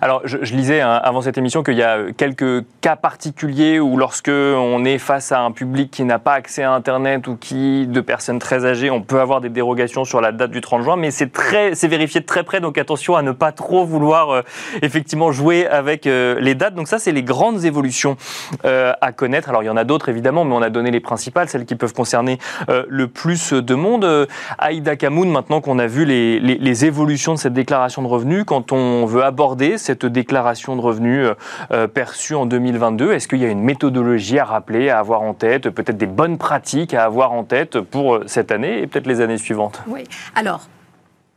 Alors, 0.00 0.20
je, 0.24 0.38
je 0.42 0.54
lisais 0.54 0.80
hein, 0.80 1.00
avant 1.02 1.22
cette 1.22 1.38
émission 1.38 1.62
qu'il 1.62 1.76
y 1.76 1.82
a 1.82 1.96
euh, 1.96 2.12
quelques 2.14 2.64
cas 2.80 2.96
particuliers 2.96 3.78
où, 3.80 3.96
lorsque 3.96 4.28
on 4.28 4.84
est 4.84 4.98
face 4.98 5.32
à 5.32 5.40
un 5.40 5.52
public 5.52 5.90
qui 5.90 6.04
n'a 6.04 6.18
pas 6.18 6.34
accès 6.34 6.62
à 6.62 6.72
Internet 6.72 7.26
ou 7.28 7.36
qui, 7.36 7.86
de 7.86 8.00
personnes 8.00 8.38
très 8.38 8.66
âgées, 8.66 8.90
on 8.90 9.02
peut 9.02 9.20
avoir 9.20 9.40
des 9.40 9.48
dérogations 9.48 10.04
sur 10.04 10.20
la 10.20 10.32
date 10.32 10.50
du 10.50 10.60
30 10.60 10.82
juin, 10.82 10.96
mais 10.96 11.10
c'est 11.10 11.32
très, 11.32 11.74
c'est 11.74 11.88
vérifié 11.88 12.20
de 12.20 12.26
très 12.26 12.42
près, 12.42 12.60
donc 12.60 12.78
attention 12.78 13.16
à 13.16 13.22
ne 13.22 13.32
pas 13.32 13.52
trop 13.52 13.86
vouloir 13.86 14.30
euh, 14.30 14.42
effectivement 14.82 15.32
jouer 15.32 15.66
avec 15.66 16.04
les 16.04 16.54
dates. 16.54 16.74
Donc 16.74 16.88
ça, 16.88 16.98
c'est 16.98 17.12
les 17.12 17.22
grandes 17.22 17.64
évolutions 17.64 18.16
à 18.64 19.12
connaître. 19.12 19.48
Alors, 19.48 19.62
il 19.62 19.66
y 19.66 19.70
en 19.70 19.76
a 19.76 19.84
d'autres 19.84 20.08
évidemment, 20.08 20.44
mais 20.44 20.54
on 20.54 20.62
a 20.62 20.70
donné 20.70 20.90
les 20.90 21.00
principales, 21.00 21.48
celles 21.48 21.64
qui 21.64 21.76
peuvent 21.76 21.92
concerner 21.92 22.38
le 22.68 23.06
plus 23.06 23.52
de 23.52 23.74
monde. 23.74 23.91
Euh, 24.02 24.26
Aïda 24.58 24.96
Kamoun, 24.96 25.30
maintenant 25.30 25.60
qu'on 25.60 25.78
a 25.78 25.86
vu 25.86 26.04
les, 26.04 26.84
évolutions 26.84 27.34
de 27.34 27.38
cette 27.38 27.52
déclaration 27.52 28.02
de 28.02 28.08
revenus, 28.08 28.44
quand 28.46 28.72
on 28.72 29.04
veut 29.04 29.22
aborder 29.22 29.78
cette 29.78 30.06
déclaration 30.06 30.74
de 30.76 30.80
revenus 30.80 31.26
euh, 31.26 31.34
euh, 31.70 31.86
perçue 31.86 32.34
en 32.34 32.46
2022, 32.46 33.12
est-ce 33.12 33.28
qu'il 33.28 33.40
y 33.40 33.44
a 33.44 33.48
une 33.48 33.62
méthodologie 33.62 34.38
à 34.38 34.44
rappeler, 34.44 34.88
à 34.88 34.98
avoir 34.98 35.22
en 35.22 35.34
tête, 35.34 35.68
peut-être 35.68 35.98
des 35.98 36.06
bonnes 36.06 36.38
pratiques 36.38 36.94
à 36.94 37.04
avoir 37.04 37.32
en 37.32 37.44
tête 37.44 37.80
pour 37.80 38.20
cette 38.26 38.50
année 38.50 38.80
et 38.80 38.86
peut-être 38.86 39.06
les 39.06 39.20
années 39.20 39.38
suivantes? 39.38 39.82
Oui. 39.86 40.04
Alors, 40.34 40.68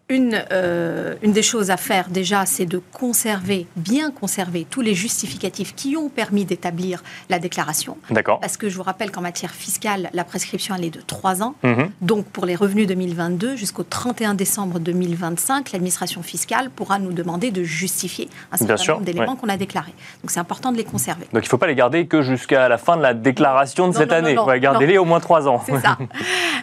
une, 0.07 0.45
euh, 0.51 1.15
une 1.23 1.31
des 1.31 1.41
choses 1.41 1.71
à 1.71 1.77
faire 1.77 2.09
déjà, 2.09 2.45
c'est 2.45 2.67
de 2.67 2.79
conserver, 2.93 3.65
bien 3.75 4.11
conserver 4.11 4.67
tous 4.69 4.81
les 4.81 4.93
justificatifs 4.93 5.73
qui 5.73 5.97
ont 5.97 6.09
permis 6.09 6.45
d'établir 6.45 7.03
la 7.29 7.39
déclaration. 7.39 7.97
D'accord. 8.11 8.39
Parce 8.39 8.55
que 8.55 8.69
je 8.69 8.75
vous 8.75 8.83
rappelle 8.83 9.09
qu'en 9.11 9.21
matière 9.21 9.51
fiscale, 9.51 10.11
la 10.13 10.23
prescription, 10.23 10.75
elle 10.77 10.85
est 10.85 10.91
de 10.91 11.01
3 11.01 11.41
ans. 11.41 11.55
Mhm. 11.63 11.89
Donc, 12.01 12.25
pour 12.27 12.45
les 12.45 12.55
revenus 12.55 12.85
2022, 12.85 13.55
jusqu'au 13.55 13.81
31 13.81 14.35
décembre 14.35 14.79
2025, 14.79 15.71
l'administration 15.71 16.21
fiscale 16.21 16.69
pourra 16.69 16.99
nous 16.99 17.11
demander 17.11 17.49
de 17.49 17.63
justifier 17.63 18.29
un 18.51 18.57
Bien 18.57 18.67
certain 18.67 18.83
sûr, 18.83 18.93
nombre 18.95 19.05
d'éléments 19.05 19.31
ouais. 19.33 19.37
qu'on 19.39 19.49
a 19.49 19.57
déclarés. 19.57 19.93
Donc, 20.21 20.29
c'est 20.29 20.39
important 20.39 20.71
de 20.71 20.77
les 20.77 20.83
conserver. 20.83 21.25
Donc 21.33 21.43
il 21.43 21.47
ne 21.47 21.49
faut 21.49 21.57
pas 21.57 21.67
les 21.67 21.75
garder 21.75 22.05
que 22.05 22.21
jusqu'à 22.21 22.69
la 22.69 22.77
fin 22.77 22.95
de 22.95 23.01
la 23.01 23.15
déclaration 23.15 23.87
de 23.87 23.93
Non, 23.93 23.99
cette 23.99 24.11
non, 24.11 24.17
année. 24.17 24.37
Ouais, 24.37 24.59
Gardez-les 24.59 24.99
au 24.99 25.05
moins 25.05 25.19
trois 25.19 25.47
ans. 25.47 25.63
C'est 25.65 25.79
ça. 25.79 25.97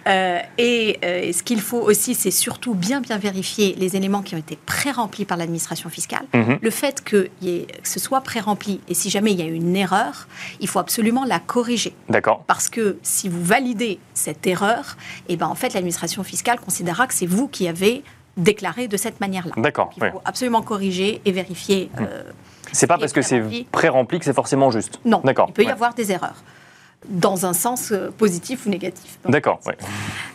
Euh, 0.08 0.40
et 0.58 0.98
euh, 1.04 1.32
ce 1.32 1.44
qu'il 1.44 1.60
faut 1.60 1.78
aussi, 1.78 2.16
c'est 2.16 2.32
surtout 2.32 2.74
bien 2.74 3.00
bien 3.00 3.18
vérifier 3.18 3.31
les 3.32 3.96
éléments 3.96 4.22
qui 4.22 4.34
ont 4.34 4.38
été 4.38 4.58
pré-remplis 4.66 5.24
par 5.24 5.36
l'administration 5.36 5.88
fiscale. 5.88 6.24
Mhm. 6.34 6.58
Le 6.60 6.70
fait 6.70 7.02
que, 7.02 7.28
y 7.40 7.48
ait- 7.50 7.66
que 7.82 7.88
ce 7.88 7.98
soit 8.00 8.20
pré-rempli 8.20 8.80
et 8.88 8.94
si 8.94 9.10
jamais 9.10 9.32
il 9.32 9.38
y 9.38 9.42
a 9.42 9.46
une 9.46 9.74
erreur, 9.76 10.28
il 10.60 10.68
faut 10.68 10.78
absolument 10.78 11.24
la 11.24 11.38
corriger. 11.38 11.94
D'accord. 12.08 12.44
Parce 12.46 12.68
que 12.68 12.98
si 13.02 13.28
vous 13.28 13.42
validez 13.42 13.98
cette 14.14 14.46
erreur, 14.46 14.96
et 15.28 15.36
ben 15.36 15.46
en 15.46 15.54
fait 15.54 15.74
l'administration 15.74 16.22
fiscale 16.22 16.60
considérera 16.60 17.06
que 17.06 17.14
c'est 17.14 17.26
vous 17.26 17.48
qui 17.48 17.68
avez 17.68 18.02
déclaré 18.36 18.88
de 18.88 18.96
cette 18.96 19.20
manière-là. 19.20 19.52
D'accord. 19.58 19.90
Il 19.96 20.10
faut 20.10 20.22
absolument 20.24 20.62
corriger 20.62 21.20
et 21.24 21.32
vérifier. 21.32 21.90
euh, 22.00 22.22
C'est 22.72 22.86
pas 22.86 22.96
parce 22.98 23.12
que 23.12 23.20
c'est 23.22 23.36
pré-rempli. 23.40 23.64
pré-rempli 23.70 24.18
que 24.18 24.24
c'est 24.24 24.32
forcément 24.32 24.70
juste. 24.70 25.00
non, 25.04 25.20
D'accord. 25.22 25.46
il 25.48 25.52
peut 25.52 25.62
y 25.62 25.66
ouais. 25.66 25.72
avoir 25.72 25.92
des 25.94 26.12
erreurs, 26.12 26.42
dans 27.08 27.46
un 27.46 27.52
sens 27.52 27.92
euh, 27.92 28.10
positif 28.16 28.66
ou 28.66 28.70
négatif. 28.70 29.18
D'accord. 29.28 29.60
ouais. 29.66 29.76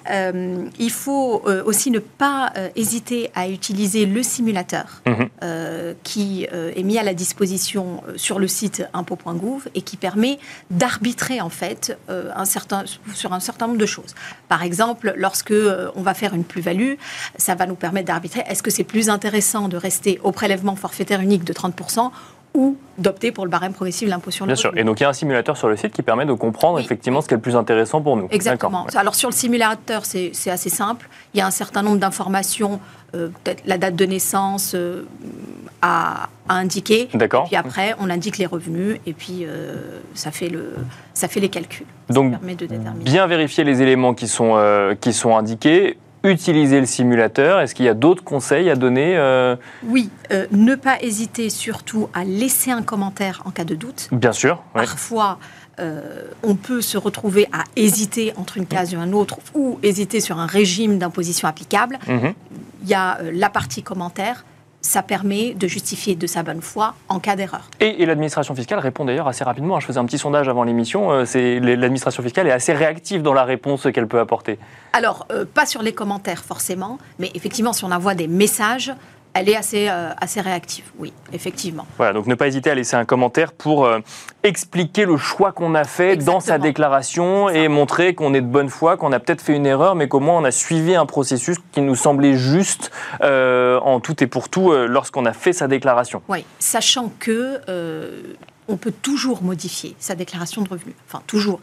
Euh, 0.10 0.66
il 0.80 0.92
faut 0.92 1.44
euh, 1.48 1.64
aussi 1.66 1.92
ne 1.92 2.00
pas 2.00 2.52
euh, 2.56 2.70
hésiter 2.76 3.30
à 3.36 3.50
utiliser 3.50 4.06
le 4.06 4.24
simulateur 4.24 5.02
Mhm. 5.06 5.96
qui 6.04 6.46
est 6.46 6.84
mis 6.84 6.98
à 6.98 7.04
la 7.04 7.14
disposition 7.14 8.04
sur 8.16 8.40
le 8.40 8.48
site 8.48 8.84
impôt.gouv 8.94 9.68
et 9.76 9.82
qui 9.82 9.98
permet 9.98 10.40
d'arbitrer 10.72 11.42
en 11.42 11.50
fait 11.50 11.98
un 12.10 12.46
certain, 12.46 12.84
sur 13.14 13.34
un 13.34 13.40
certain 13.40 13.68
nombre 13.68 13.80
de 13.80 13.86
choses. 13.86 14.16
Par 14.50 14.64
exemple, 14.64 15.14
lorsque 15.16 15.54
on 15.96 16.02
va 16.02 16.14
faire 16.14 16.34
une 16.34 16.44
plus-value, 16.44 16.94
ça 17.38 17.56
va 17.56 17.66
nous 17.66 17.76
permettre 17.76 18.08
d'arbitrer 18.08 18.44
est-ce 18.48 18.64
que 18.64 18.72
c'est 18.72 18.84
plus 18.84 19.10
intéressant 19.10 19.68
de 19.70 19.78
rester 19.78 20.20
au 20.24 20.32
prélèvement 20.32 20.76
forfaitaire 20.76 21.22
unique 21.22 21.44
de 21.44 21.54
30% 21.54 22.12
ou 22.58 22.76
d'opter 22.98 23.32
pour 23.32 23.46
le 23.46 23.52
barème 23.52 23.72
progressif 23.72 24.08
de 24.08 24.10
l'impôt 24.10 24.32
sur 24.32 24.46
le 24.46 24.50
Bien 24.50 24.56
sûr. 24.56 24.72
Et 24.76 24.84
donc 24.84 25.00
il 25.00 25.04
y 25.04 25.06
a 25.06 25.10
un 25.10 25.14
simulateur 25.14 25.56
sur 25.56 25.68
le 25.70 25.78
site 25.78 25.94
qui 25.94 26.02
permet 26.02 26.26
de 26.26 26.34
comprendre 26.34 26.78
Oui. 26.78 26.84
effectivement 26.84 27.22
ce 27.22 27.28
qui 27.28 27.36
est 27.36 27.38
le 27.38 27.42
plus 27.42 27.56
intéressant 27.56 28.02
pour 28.02 28.18
nous. 28.18 28.28
Exactement. 28.32 28.86
Ouais. 28.86 28.98
Alors 28.98 29.14
sur 29.14 29.30
le 29.30 29.36
simulateur, 29.36 30.06
c'est 30.06 30.32
assez 30.50 30.70
simple. 30.70 31.08
Il 31.36 31.38
y 31.38 31.42
a 31.42 31.46
un 31.46 31.52
certain 31.52 31.84
nombre 31.84 31.98
d'informations, 32.00 32.80
euh, 33.14 33.30
peut-être 33.44 33.62
la 33.68 33.78
date 33.78 33.96
de 33.96 34.06
naissance 34.06 34.74
euh, 34.74 35.04
à, 35.84 36.30
à 36.50 36.56
indiquer. 36.56 37.10
D'accord. 37.14 37.46
Puis 37.46 37.56
après, 37.56 37.94
on 38.00 38.10
indique 38.10 38.40
les 38.40 38.48
revenus 38.48 39.00
et 39.06 39.14
puis 39.14 39.46
euh, 39.46 39.76
ça, 40.16 40.32
fait 40.32 40.50
le, 40.50 40.74
ça 41.14 41.28
fait 41.28 41.40
les 41.40 41.50
calculs. 41.50 41.86
Donc, 42.10 42.34
ça 42.34 42.40
permet 42.40 42.56
de 42.56 42.66
déterminer. 42.66 43.04
Bien 43.06 43.28
vérifier 43.28 43.64
les 43.64 43.84
éléments 43.84 44.16
qui 44.16 44.28
sont, 44.28 44.58
qui 45.00 45.14
sont 45.14 45.38
indiqués. 45.38 45.98
Utiliser 46.24 46.80
le 46.80 46.86
simulateur. 46.86 47.60
Est-ce 47.60 47.76
qu'il 47.76 47.86
y 47.86 47.90
a 47.90 47.94
d'autres 47.94 48.24
conseils 48.24 48.70
à 48.70 48.76
donner 48.76 49.18
euh, 49.18 49.56
Oui, 49.84 50.10
euh, 50.32 50.48
ne 50.52 50.76
pas 50.76 51.02
hésiter 51.02 51.50
surtout 51.50 52.10
à 52.14 52.24
laisser 52.24 52.72
un 52.72 52.82
commentaire 52.82 53.42
en 53.46 53.52
cas 53.52 53.64
de 53.64 53.76
doute. 53.76 54.10
Bien 54.12 54.32
sûr. 54.32 54.64
ouais. 54.76 54.86
Parfois, 54.86 55.38
euh, 55.80 56.24
on 56.44 56.56
peut 56.56 56.82
se 56.82 56.98
retrouver 56.98 57.48
à 57.52 57.64
hésiter 57.76 58.34
entre 58.36 58.58
une 58.58 58.66
case 58.66 58.94
et 58.94 58.98
une 58.98 59.14
autre 59.14 59.38
ou 59.54 59.80
hésiter 59.84 60.20
sur 60.20 60.40
un 60.40 60.48
régime 60.48 60.98
d'imposition 60.98 61.48
applicable. 61.48 62.00
Mhm. 62.08 62.34
il 62.82 62.90
y 62.90 62.94
a 62.94 63.20
la 63.32 63.50
partie 63.50 63.84
commentaire. 63.84 64.44
Ça 64.88 65.04
permet 65.04 65.54
de 65.54 65.68
justifier 65.68 66.16
de 66.16 66.26
sa 66.28 66.44
bonne 66.44 66.62
foi 66.62 66.94
en 67.10 67.20
cas 67.20 67.36
d'erreur. 67.36 67.70
Et, 67.82 68.02
et 68.02 68.06
l'administration 68.06 68.56
fiscale 68.56 68.80
répond 68.80 69.04
d'ailleurs 69.04 69.28
assez 69.28 69.44
rapidement. 69.44 69.82
Je 69.82 69.86
faisais 69.86 70.00
un 70.00 70.06
petit 70.06 70.18
sondage 70.18 70.48
avant 70.48 70.64
l'émission. 70.64 71.12
euh, 71.12 71.26
c'est- 71.26 71.60
L'administration 71.60 72.24
fiscale 72.24 72.48
est 72.48 72.52
assez 72.54 72.72
réactive 72.72 73.22
dans 73.22 73.34
la 73.34 73.44
réponse 73.44 73.86
qu'elle 73.94 74.08
peut 74.08 74.22
apporter. 74.22 74.58
Alors, 74.94 75.28
euh, 75.30 75.44
pas 75.44 75.66
sur 75.66 75.82
les 75.82 75.92
commentaires 75.92 76.42
forcément, 76.42 77.00
mais 77.20 77.30
effectivement, 77.36 77.74
si 77.74 77.84
on 77.84 77.92
envoie 77.92 78.16
des 78.16 78.30
messages, 78.30 78.94
elle 79.40 79.50
est 79.50 79.56
assez, 79.56 79.88
euh, 79.90 80.10
assez 80.20 80.42
réactive, 80.42 80.86
oui, 80.98 81.14
effectivement. 81.32 81.86
Voilà, 81.98 82.14
donc 82.14 82.26
ne 82.28 82.36
pas 82.36 82.48
hésiter 82.48 82.72
à 82.72 82.76
laisser 82.76 82.96
un 82.96 83.06
commentaire 83.06 83.52
pour 83.54 83.86
euh, 83.86 84.00
expliquer 84.44 85.06
le 85.06 85.18
choix 85.18 85.52
qu'on 85.52 85.76
a 85.76 85.84
fait 85.84 86.18
dans 86.18 86.40
sa 86.40 86.58
déclaration 86.58 87.50
et 87.50 87.68
montrer 87.68 88.16
qu'on 88.16 88.34
est 88.34 88.42
de 88.42 88.48
bonne 88.48 88.70
foi, 88.70 88.98
qu'on 88.98 89.12
a 89.12 89.20
peut-être 89.20 89.42
fait 89.42 89.56
une 89.56 89.66
erreur, 89.66 89.96
mais 89.96 90.08
qu'au 90.08 90.20
moins 90.20 90.38
on 90.38 90.44
a 90.44 90.52
suivi 90.52 90.96
un 90.96 91.06
processus 91.06 91.58
qui 91.72 91.82
nous 91.82 91.96
semblait 91.96 92.34
juste 92.34 92.92
euh, 93.22 93.80
en 93.82 94.00
tout 94.00 94.24
et 94.24 94.28
pour 94.28 94.50
tout 94.50 94.72
lorsqu'on 94.72 95.26
a 95.26 95.34
fait 95.34 95.54
sa 95.54 95.68
déclaration. 95.68 96.22
Oui, 96.28 96.44
sachant 96.60 97.12
que 97.20 97.62
on 98.68 98.76
peut 98.76 98.92
toujours 98.92 99.44
modifier 99.44 99.96
sa 100.00 100.16
déclaration 100.16 100.62
de 100.62 100.70
revenus. 100.70 100.96
Enfin, 101.08 101.22
toujours. 101.28 101.62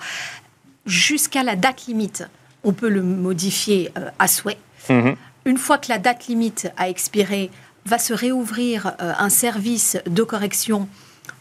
Jusqu'à 0.86 1.42
la 1.42 1.56
date 1.56 1.86
limite, 1.86 2.26
on 2.62 2.72
peut 2.72 2.88
le 2.88 3.02
modifier 3.02 3.90
à 4.18 4.28
souhait. 4.28 4.58
Mhm. 4.88 5.16
Une 5.46 5.58
fois 5.58 5.76
que 5.78 5.88
la 5.90 5.98
date 5.98 6.26
limite 6.26 6.72
a 6.76 6.88
expiré, 6.88 7.50
va 7.86 7.98
se 7.98 8.12
réouvrir 8.14 8.92
euh, 9.00 9.12
un 9.18 9.28
service 9.28 9.96
de 10.06 10.22
correction 10.22 10.88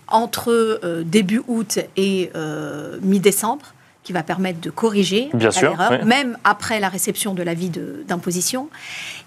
entre 0.08 0.52
euh, 0.84 1.04
début 1.04 1.42
août 1.48 1.80
et 1.98 2.32
euh, 2.36 2.98
mi-décembre 3.02 3.66
qui 4.04 4.12
va 4.12 4.22
permettre 4.24 4.60
de 4.60 4.70
corriger 4.70 5.30
Bien 5.34 5.48
la 5.48 5.52
sûr, 5.52 5.70
l'erreur, 5.70 6.00
oui. 6.02 6.06
même 6.06 6.38
après 6.44 6.82
la 6.82 6.90
réception 6.90 7.34
de 7.34 7.42
l'avis 7.42 7.70
de- 7.70 8.04
d'imposition. 8.06 8.70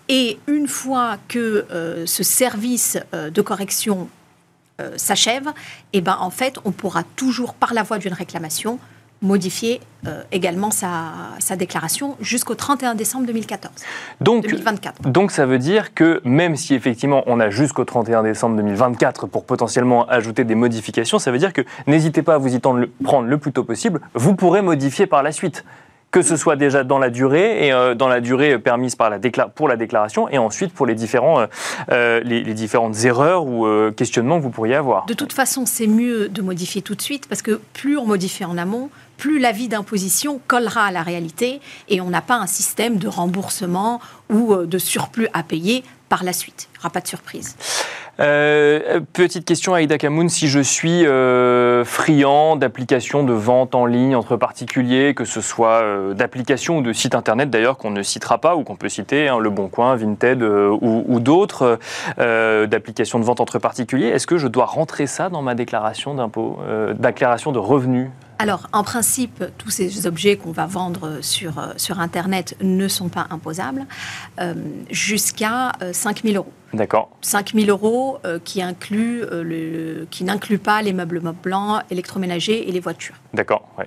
Et 0.08 0.38
une 0.46 0.68
fois 0.68 1.16
que 1.28 1.64
euh, 1.70 2.04
ce 2.06 2.22
service 2.22 2.98
de 3.12 3.40
correction 3.42 4.08
s'achève, 4.96 5.48
eh 5.94 6.02
ben, 6.02 6.18
en 6.20 6.28
fait, 6.28 6.56
on 6.66 6.70
pourra 6.70 7.02
toujours, 7.16 7.54
par 7.54 7.72
la 7.72 7.82
voie 7.82 7.96
d'une 7.96 8.12
réclamation, 8.12 8.78
modifier 9.26 9.80
euh, 10.06 10.22
également 10.32 10.70
sa, 10.70 11.12
sa 11.38 11.56
déclaration 11.56 12.16
jusqu'au 12.20 12.54
31 12.54 12.94
décembre 12.94 13.26
2014, 13.26 13.74
Donc, 14.20 14.44
2024. 14.46 15.02
donc 15.10 15.30
ça 15.32 15.44
veut 15.46 15.58
dire 15.58 15.92
que 15.94 16.20
même 16.24 16.56
si 16.56 16.74
effectivement 16.74 17.22
on 17.26 17.40
a 17.40 17.50
jusqu'au 17.50 17.84
31 17.84 18.22
décembre 18.22 18.56
2024 18.56 19.26
pour 19.26 19.44
potentiellement 19.44 20.06
ajouter 20.08 20.44
des 20.44 20.54
modifications, 20.54 21.18
ça 21.18 21.30
veut 21.32 21.38
dire 21.38 21.52
que 21.52 21.62
n'hésitez 21.86 22.22
pas 22.22 22.34
à 22.34 22.38
vous 22.38 22.54
y 22.54 22.60
tendre 22.60 22.78
le- 22.80 22.90
prendre 23.04 23.26
le 23.28 23.38
plus 23.38 23.52
tôt 23.52 23.64
possible, 23.64 24.00
vous 24.14 24.34
pourrez 24.34 24.62
modifier 24.62 25.06
par 25.06 25.22
la 25.22 25.32
suite. 25.32 25.64
Que 26.12 26.22
ce 26.22 26.36
soit 26.36 26.56
déjà 26.56 26.82
dans 26.84 26.98
la 26.98 27.10
durée 27.10 27.66
et 27.66 27.72
euh, 27.72 27.94
dans 27.94 28.08
la 28.08 28.20
durée 28.20 28.58
permise 28.58 28.94
par 28.94 29.10
la 29.10 29.18
pour 29.54 29.68
la 29.68 29.76
déclaration 29.76 30.28
et 30.28 30.38
ensuite 30.38 30.72
pour 30.72 30.86
les, 30.86 30.94
différents, 30.94 31.40
euh, 31.40 31.46
euh, 31.90 32.20
les, 32.24 32.42
les 32.44 32.54
différentes 32.54 33.04
erreurs 33.04 33.44
ou 33.44 33.66
euh, 33.66 33.90
questionnements 33.90 34.38
que 34.38 34.44
vous 34.44 34.50
pourriez 34.50 34.76
avoir. 34.76 35.04
De 35.06 35.14
toute 35.14 35.32
façon, 35.34 35.66
c'est 35.66 35.88
mieux 35.88 36.28
de 36.28 36.40
modifier 36.42 36.80
tout 36.80 36.94
de 36.94 37.02
suite 37.02 37.26
parce 37.28 37.42
que 37.42 37.60
plus 37.74 37.98
on 37.98 38.06
modifie 38.06 38.44
en 38.46 38.56
amont, 38.56 38.88
plus 39.16 39.38
l'avis 39.38 39.68
d'imposition 39.68 40.40
collera 40.46 40.86
à 40.86 40.90
la 40.90 41.02
réalité 41.02 41.60
et 41.88 42.00
on 42.00 42.10
n'a 42.10 42.22
pas 42.22 42.36
un 42.36 42.46
système 42.46 42.96
de 42.96 43.08
remboursement 43.08 44.00
ou 44.30 44.52
euh, 44.52 44.66
de 44.66 44.78
surplus 44.78 45.28
à 45.32 45.42
payer 45.42 45.84
par 46.08 46.24
la 46.24 46.32
suite. 46.32 46.68
Il 46.70 46.76
n'y 46.76 46.80
aura 46.80 46.90
pas 46.90 47.00
de 47.00 47.08
surprise. 47.08 47.56
Euh, 48.18 49.00
petite 49.12 49.44
question 49.44 49.74
à 49.74 49.78
Aïda 49.78 49.98
Kamoun, 49.98 50.28
si 50.28 50.48
je 50.48 50.60
suis 50.60 51.04
euh, 51.04 51.84
friand 51.84 52.56
d'applications 52.56 53.24
de 53.24 53.32
vente 53.32 53.74
en 53.74 53.86
ligne 53.86 54.14
entre 54.14 54.36
particuliers, 54.36 55.14
que 55.14 55.24
ce 55.24 55.40
soit 55.40 55.82
d'applications 56.14 56.78
ou 56.78 56.82
de 56.82 56.92
sites 56.92 57.14
internet 57.14 57.50
d'ailleurs 57.50 57.76
qu'on 57.76 57.90
ne 57.90 58.02
citera 58.02 58.38
pas 58.38 58.56
ou 58.56 58.62
qu'on 58.62 58.76
peut 58.76 58.88
citer, 58.88 59.28
hein, 59.28 59.38
Le 59.38 59.50
Bon 59.50 59.68
Coin, 59.68 59.96
Vinted 59.96 60.42
ou, 60.42 61.20
d'autres, 61.20 61.78
d'applications 62.16 63.18
de 63.18 63.24
vente 63.24 63.40
entre 63.40 63.58
particuliers, 63.58 64.08
est-ce 64.08 64.26
que 64.26 64.38
je 64.38 64.46
dois 64.46 64.64
rentrer 64.64 65.06
ça 65.06 65.28
dans 65.28 65.42
ma 65.42 65.54
déclaration 65.54 66.14
d'impôt, 66.14 66.58
déclaration 66.98 67.52
de 67.52 67.58
revenus 67.58 68.08
Alors, 68.38 68.68
en 68.72 68.82
principe, 68.84 69.42
tous 69.56 69.70
ces 69.70 70.06
objets 70.06 70.36
qu'on 70.36 70.52
va 70.52 70.66
vendre 70.66 71.18
sur, 71.22 71.58
euh, 71.58 71.72
sur 71.78 72.00
Internet 72.00 72.54
ne 72.60 72.86
sont 72.86 73.08
pas 73.08 73.26
imposables 73.30 73.86
euh, 74.40 74.54
jusqu'à 74.90 75.72
5 75.92 76.22
000 76.22 76.36
euros. 76.36 76.52
D'accord, 76.74 77.16
5 77.22 77.54
000 77.54 77.66
euros 77.70 78.18
euh, 78.26 78.38
qui, 78.38 78.60
inclut, 78.60 79.22
euh, 79.22 79.42
le- 79.42 80.06
qui 80.10 80.24
n'incluent 80.24 80.58
pas 80.58 80.82
les 80.82 80.92
meubles 80.92 81.22
blancs, 81.42 81.80
électroménagers 81.90 82.68
et 82.68 82.72
les 82.72 82.80
voitures. 82.80 83.14
d'accord, 83.32 83.68
ouais. 83.78 83.86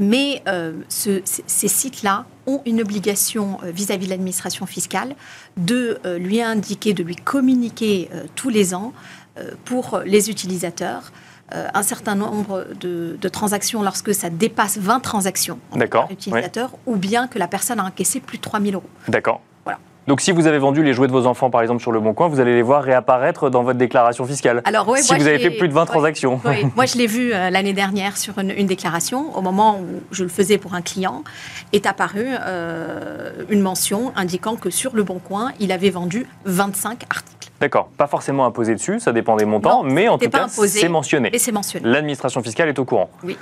Mais 0.00 0.42
euh, 0.48 0.72
ce- 0.88 1.22
ces 1.24 1.68
sites-là 1.68 2.24
ont 2.46 2.62
une 2.66 2.80
obligation 2.80 3.58
euh, 3.64 3.70
vis-à-vis 3.70 4.06
de 4.06 4.10
l'administration 4.10 4.64
fiscale 4.66 5.14
de 5.56 5.98
euh, 6.04 6.18
lui 6.18 6.40
indiquer, 6.40 6.94
de 6.94 7.02
lui 7.04 7.16
communiquer 7.16 8.08
euh, 8.12 8.24
tous 8.36 8.48
les 8.48 8.74
ans 8.74 8.92
euh, 9.38 9.50
pour 9.64 10.00
les 10.04 10.30
utilisateurs 10.30 11.02
euh, 11.12 11.27
un 11.52 11.82
certain 11.82 12.14
nombre 12.14 12.66
de, 12.80 13.16
de 13.20 13.28
transactions 13.28 13.82
lorsque 13.82 14.14
ça 14.14 14.30
dépasse 14.30 14.78
20 14.78 15.00
transactions 15.00 15.58
par 15.90 16.10
utilisateur, 16.10 16.70
ou 16.86 16.96
bien 16.96 17.26
que 17.26 17.38
la 17.38 17.48
personne 17.48 17.80
a 17.80 17.84
encaissé 17.84 18.20
plus 18.20 18.38
de 18.38 18.42
3 18.42 18.60
000 18.60 18.72
euros. 18.74 18.88
d'accord. 19.08 19.40
Donc 20.08 20.22
si 20.22 20.32
vous 20.32 20.46
avez 20.46 20.58
vendu 20.58 20.82
les 20.82 20.94
jouets 20.94 21.06
de 21.06 21.12
vos 21.12 21.26
enfants 21.26 21.50
par 21.50 21.60
exemple 21.60 21.82
sur 21.82 21.92
Le 21.92 22.00
Bon 22.00 22.14
Coin, 22.14 22.28
vous 22.28 22.40
allez 22.40 22.54
les 22.54 22.62
voir 22.62 22.82
réapparaître 22.82 23.50
dans 23.50 23.62
votre 23.62 23.78
déclaration 23.78 24.24
fiscale. 24.24 24.62
Alors, 24.64 24.88
ouais, 24.88 25.02
si 25.02 25.12
moi, 25.12 25.22
vous 25.22 25.28
avez 25.28 25.38
fait 25.38 25.50
plus 25.50 25.68
de 25.68 25.74
20 25.74 25.82
ouais. 25.82 25.86
transactions. 25.86 26.40
Oui, 26.46 26.66
moi 26.76 26.86
je 26.86 26.96
l'ai 26.96 27.06
vu 27.06 27.30
euh, 27.30 27.50
l'année 27.50 27.74
dernière 27.74 28.16
sur 28.16 28.38
une, 28.38 28.50
une 28.50 28.66
déclaration. 28.66 29.36
Au 29.36 29.42
moment 29.42 29.78
où 29.78 30.00
je 30.10 30.22
le 30.22 30.30
faisais 30.30 30.56
pour 30.56 30.72
un 30.72 30.80
client, 30.80 31.24
est 31.74 31.84
apparue 31.84 32.26
euh, 32.26 33.32
une 33.50 33.60
mention 33.60 34.12
indiquant 34.16 34.56
que 34.56 34.70
sur 34.70 34.96
le 34.96 35.02
Bon 35.02 35.18
Coin, 35.18 35.52
il 35.60 35.72
avait 35.72 35.90
vendu 35.90 36.26
25 36.46 37.04
articles. 37.10 37.50
D'accord, 37.60 37.90
pas 37.98 38.06
forcément 38.06 38.46
imposé 38.46 38.74
dessus, 38.74 39.00
ça 39.00 39.12
dépend 39.12 39.36
des 39.36 39.44
montants, 39.44 39.84
Non, 39.84 39.90
mais 39.90 40.08
en 40.08 40.16
tout 40.16 40.30
pas 40.30 40.46
cas, 40.46 40.48
c'est 40.48 40.88
mentionné. 40.88 41.28
Et 41.34 41.38
c'est 41.38 41.52
mentionné. 41.52 41.86
L'administration 41.86 42.42
fiscale 42.42 42.70
est 42.70 42.78
au 42.78 42.86
courant. 42.86 43.10
Oui. 43.24 43.36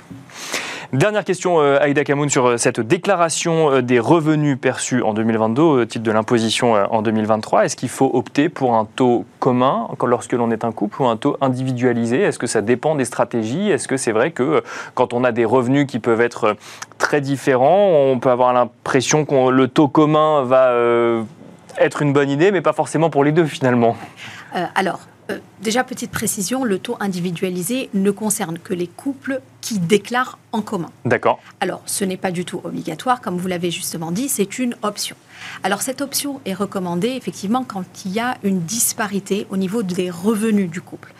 Dernière 0.93 1.25
question, 1.25 1.59
euh, 1.59 1.77
Aïda 1.81 2.05
Kamoun, 2.05 2.29
sur 2.29 2.45
euh, 2.45 2.57
cette 2.57 2.79
déclaration 2.79 3.71
euh, 3.71 3.81
des 3.81 3.99
revenus 3.99 4.57
perçus 4.57 5.01
en 5.01 5.13
2022 5.13 5.61
au 5.61 5.83
titre 5.83 6.05
de 6.05 6.11
l'imposition 6.11 6.75
en 6.75 7.01
2023. 7.01 7.65
Est-ce 7.65 7.75
qu'il 7.75 7.89
faut 7.89 8.09
opter 8.13 8.47
pour 8.47 8.73
un 8.73 8.85
taux 8.85 9.25
commun 9.41 9.89
lorsque 10.05 10.31
l'on 10.31 10.49
est 10.49 10.63
un 10.63 10.71
couple 10.71 11.01
ou 11.01 11.07
un 11.07 11.17
taux 11.17 11.35
individualisé? 11.41 12.21
Est-ce 12.21 12.39
que 12.39 12.47
ça 12.47 12.61
dépend 12.61 12.95
des 12.95 13.03
stratégies? 13.03 13.69
Est-ce 13.69 13.89
que 13.89 13.97
c'est 13.97 14.13
vrai 14.13 14.31
que 14.31 14.63
quand 14.95 15.13
on 15.13 15.25
a 15.25 15.33
des 15.33 15.43
revenus 15.43 15.87
qui 15.87 15.99
peuvent 15.99 16.21
être 16.21 16.55
très 16.97 17.19
différents, 17.19 17.89
on 17.89 18.17
peut 18.19 18.31
avoir 18.31 18.53
l'impression 18.53 19.25
que 19.25 19.49
le 19.49 19.67
taux 19.67 19.89
commun 19.89 20.43
va 20.43 20.73
être 21.79 22.01
une 22.01 22.13
bonne 22.13 22.29
idée, 22.29 22.51
mais 22.51 22.61
pas 22.61 22.73
forcément 22.73 23.09
pour 23.09 23.25
les 23.25 23.33
deux 23.33 23.45
finalement? 23.45 23.97
Alors, 24.73 24.99
euh, 25.29 25.39
déjà, 25.61 25.83
petite 25.83 26.11
précision, 26.11 26.63
le 26.63 26.79
taux 26.79 26.97
individualisé 26.99 27.89
ne 27.93 28.11
concerne 28.11 28.57
que 28.59 28.73
les 28.73 28.87
couples 28.87 29.41
qui 29.61 29.79
déclarent 29.79 30.37
en 30.51 30.61
commun. 30.61 30.89
D'accord, 31.05 31.39
Alors, 31.59 31.81
ce 31.85 32.05
n'est 32.05 32.17
pas 32.17 32.31
du 32.31 32.45
tout 32.45 32.61
obligatoire, 32.63 33.21
comme 33.21 33.37
vous 33.37 33.47
l'avez 33.47 33.71
justement 33.71 34.11
dit, 34.11 34.29
c'est 34.29 34.59
une 34.59 34.75
option. 34.81 35.15
Alors, 35.63 35.81
cette 35.81 36.01
option 36.01 36.39
est 36.45 36.53
recommandée 36.53 37.09
effectivement 37.09 37.63
quand 37.63 37.83
il 38.05 38.11
y 38.11 38.19
a 38.19 38.37
une 38.43 38.61
disparité 38.61 39.47
au 39.49 39.57
niveau 39.57 39.83
des 39.83 40.09
revenus 40.09 40.69
du 40.69 40.81
couple. 40.81 41.13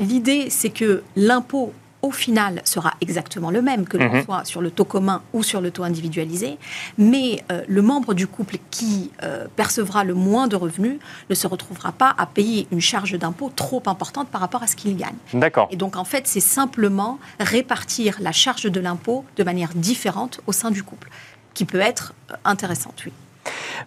L'idée, 0.00 0.50
c'est 0.50 0.70
que 0.70 1.02
l'impôt, 1.16 1.72
au 2.04 2.10
final, 2.10 2.60
sera 2.64 2.92
exactement 3.00 3.50
le 3.50 3.62
même, 3.62 3.86
que 3.86 3.96
l'on 3.96 4.12
Mhm. 4.12 4.24
soit 4.24 4.44
sur 4.44 4.60
le 4.60 4.70
taux 4.70 4.84
commun 4.84 5.22
ou 5.32 5.42
sur 5.42 5.62
le 5.62 5.70
taux 5.70 5.84
individualisé, 5.84 6.58
mais 6.98 7.42
euh, 7.50 7.62
le 7.66 7.80
membre 7.80 8.12
du 8.12 8.26
couple 8.26 8.58
qui 8.70 9.10
euh, 9.22 9.46
percevra 9.56 10.04
le 10.04 10.12
moins 10.12 10.46
de 10.46 10.54
revenus 10.54 10.98
ne 11.30 11.34
se 11.34 11.46
retrouvera 11.46 11.92
pas 11.92 12.14
à 12.18 12.26
payer 12.26 12.68
une 12.70 12.82
charge 12.82 13.18
d'impôt 13.18 13.50
trop 13.56 13.82
importante 13.86 14.28
par 14.28 14.42
rapport 14.42 14.62
à 14.62 14.66
ce 14.66 14.76
qu'il 14.76 14.94
gagne. 14.98 15.16
d'accord. 15.32 15.66
Et 15.70 15.76
donc, 15.76 15.96
en 15.96 16.04
fait, 16.04 16.26
c'est 16.26 16.40
simplement 16.40 17.18
répartir 17.40 18.18
la 18.20 18.32
charge 18.32 18.64
de 18.64 18.80
l'impôt 18.80 19.24
de 19.38 19.42
manière 19.42 19.70
différente 19.74 20.40
au 20.46 20.52
sein 20.52 20.70
du 20.70 20.82
couple, 20.82 21.08
qui 21.54 21.64
peut 21.64 21.80
être 21.80 22.12
euh, 22.30 22.34
intéressante, 22.44 23.02
oui. 23.06 23.12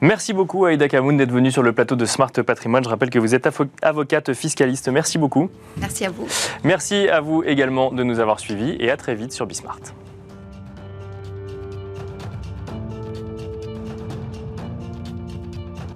Merci 0.02 0.34
beaucoup 0.34 0.66
Aïda 0.66 0.88
Kamoun 0.88 1.18
d'être 1.18 1.32
venue 1.32 1.52
sur 1.52 1.64
le 1.64 1.74
plateau 1.74 1.96
de 1.96 2.06
Smart 2.06 2.32
Patrimoine. 2.32 2.84
Je 2.84 2.90
rappelle 2.90 3.10
que 3.10 3.20
vous 3.20 3.34
êtes 3.36 3.46
avo- 3.48 3.68
avocate 3.82 4.34
fiscaliste. 4.34 4.90
Merci 4.90 5.18
beaucoup. 5.18 5.50
Merci 5.78 6.06
à 6.06 6.10
vous. 6.10 6.28
Merci 6.64 7.08
à 7.10 7.22
vous 7.22 7.44
également 7.44 7.92
de 7.92 8.04
nous 8.04 8.20
avoir 8.20 8.40
suivis 8.40 8.76
et 8.80 8.90
à 8.92 8.98
très 8.98 9.16
vite 9.16 9.34
sur 9.34 9.46
Bismart. 9.46 9.80